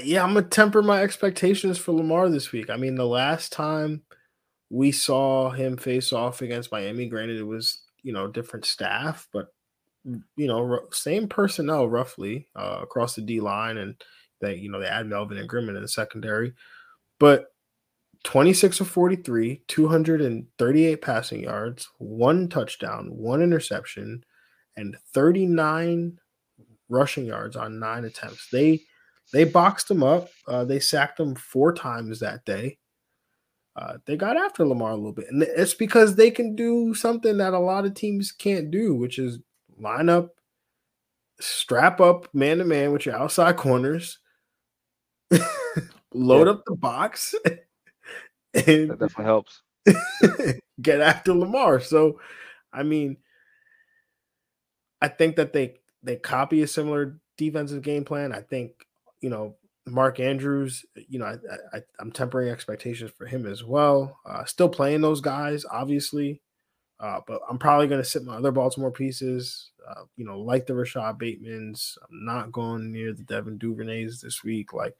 [0.04, 2.70] yeah, I'm gonna temper my expectations for Lamar this week.
[2.70, 4.04] I mean, the last time
[4.70, 9.54] we saw him face off against Miami, granted it was you know different staff, but
[10.36, 13.96] you know same personnel roughly uh, across the D line, and
[14.40, 16.54] they you know they add Melvin Ingram in the secondary,
[17.20, 17.48] but
[18.24, 24.24] 26 of 43, 238 passing yards, one touchdown, one interception,
[24.78, 26.18] and 39
[26.90, 28.48] rushing yards on nine attempts.
[28.52, 28.82] They
[29.34, 30.30] they boxed him up.
[30.48, 32.78] Uh, they sacked him four times that day.
[33.78, 37.38] Uh, they got after Lamar a little bit, and it's because they can do something
[37.38, 39.40] that a lot of teams can't do, which is
[39.78, 40.36] line up,
[41.40, 44.20] strap up man to man with your outside corners,
[46.14, 46.52] load Yeah.
[46.54, 47.34] up the box,
[48.54, 49.62] that definitely helps.
[50.82, 51.80] get after Lamar.
[51.80, 52.20] So,
[52.72, 53.18] I mean,
[55.02, 58.34] I think that they they copy a similar defensive game plan.
[58.34, 58.86] I think
[59.22, 59.56] you know
[59.88, 60.86] Mark Andrews.
[60.96, 64.20] You know, I, I I'm tempering expectations for him as well.
[64.26, 66.42] Uh, still playing those guys, obviously,
[67.00, 69.72] uh, but I'm probably going to sit my other Baltimore pieces.
[69.88, 71.98] Uh, you know, like the Rashod Bateman's.
[72.10, 74.74] I'm not going near the Devin Duvernays this week.
[74.74, 74.96] Like,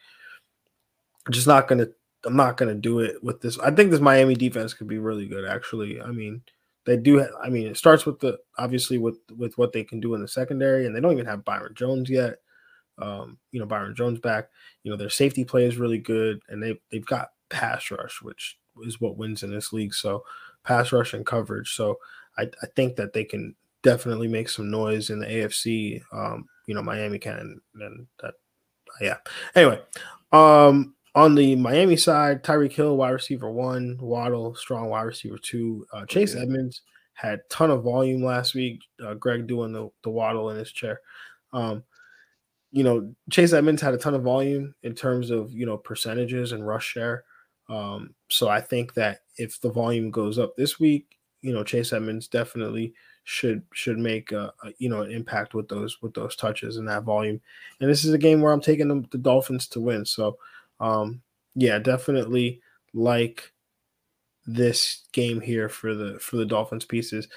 [1.28, 1.94] I'm just not going to
[2.26, 3.58] I'm not to do it with this.
[3.60, 5.46] I think this Miami defense could be really good.
[5.46, 6.42] Actually, I mean,
[6.86, 7.26] they do.
[7.42, 10.28] I mean, it starts with the obviously with with what they can do in the
[10.28, 12.36] secondary, and they don't even have Byron Jones yet.
[12.98, 14.50] Um, you know, Byron Jones back.
[14.84, 18.58] You know, their safety play is really good, and they they've got pass rush, which
[18.84, 19.94] is what wins in this league.
[19.94, 20.24] So,
[20.64, 21.74] pass rush and coverage.
[21.74, 21.98] So,
[22.38, 26.02] I, I think that they can definitely make some noise in the AFC.
[26.14, 28.36] Um, you know, Miami can, and that,
[29.00, 29.18] yeah.
[29.56, 29.82] Anyway,
[30.32, 35.86] um, on the Miami side, Tyreek Hill, wide receiver one, Waddle, strong wide receiver two.
[35.92, 36.44] Uh, Chase Okay.
[36.44, 36.82] Edmonds
[37.14, 38.82] had ton of volume last week.
[39.04, 41.02] Uh, Greg doing the, the Waddle in his chair.
[41.54, 41.84] Um,
[42.72, 46.54] you know, Chase Edmonds had a ton of volume in terms of you know percentages
[46.54, 47.26] and rush share.
[47.70, 51.92] Um, so I think that if the volume goes up this week, you know, Chase
[51.94, 52.94] Edmonds definitely
[53.24, 56.88] should should make a, a you know an impact with those with those touches and
[56.88, 57.42] that volume.
[57.82, 60.06] And this is a game where I'm taking the, the Dolphins to win.
[60.06, 60.38] So
[60.82, 61.22] um,
[61.56, 62.62] yeah, definitely
[62.94, 63.54] like
[64.46, 67.28] this game here for the for the Dolphins pieces.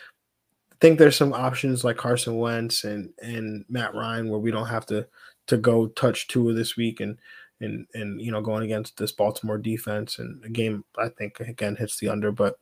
[0.73, 4.69] I think there's some options like Carson Wentz and and Matt Ryan where we don't
[4.69, 5.07] have to
[5.47, 7.19] to go touch two of this week and
[7.61, 11.77] and and you know going against this Baltimore defense and a game I think again
[11.77, 12.33] hits the under.
[12.33, 12.59] But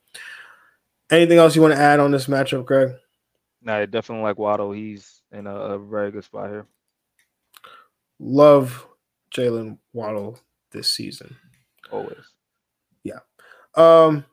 [1.11, 2.95] anything else you want to add on this matchup, Greg?
[3.63, 4.73] No, I definitely like Waddle.
[4.73, 6.67] He's in a, a very good spot here.
[8.19, 8.87] Love
[9.33, 10.41] Jalen Waddle
[10.73, 11.37] this season.
[11.91, 12.17] Always.
[13.05, 13.21] Yeah.
[13.75, 14.25] Um,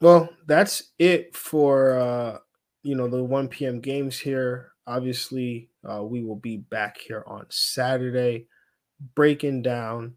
[0.00, 2.38] well, that's it for uh,
[2.82, 3.80] you know the 1 p.m.
[3.80, 4.72] games here.
[4.86, 8.46] Obviously, uh, we will be back here on Saturday,
[9.14, 10.14] breaking down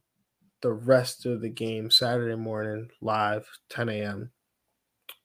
[0.61, 4.31] the rest of the game Saturday morning live, 10 a.m.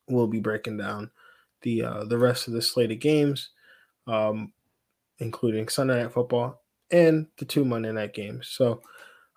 [0.09, 1.11] We'll be breaking down
[1.63, 3.51] the uh, the rest of the slate of games,
[4.07, 4.53] um,
[5.19, 8.49] including Sunday night football and the two Monday night games.
[8.51, 8.83] So,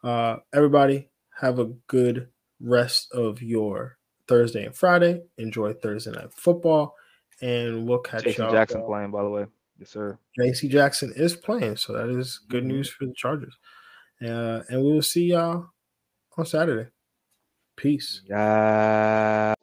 [0.04, 2.30] uh, everybody have a good
[2.60, 3.98] rest of your
[4.28, 5.22] Thursday and Friday.
[5.38, 6.96] Enjoy Thursday night football,
[7.42, 8.52] and we'll catch Jason y'all.
[8.54, 9.46] Jackson playing, by the way.
[9.80, 10.18] Yes, sir.
[10.38, 12.68] JC Jackson is playing, so that is good Mhm.
[12.68, 13.58] news for the Chargers.
[14.22, 15.68] Uh, and we will see y'all
[16.38, 16.90] on Saturday.
[17.78, 18.22] Peace.
[18.26, 19.54] Yeah.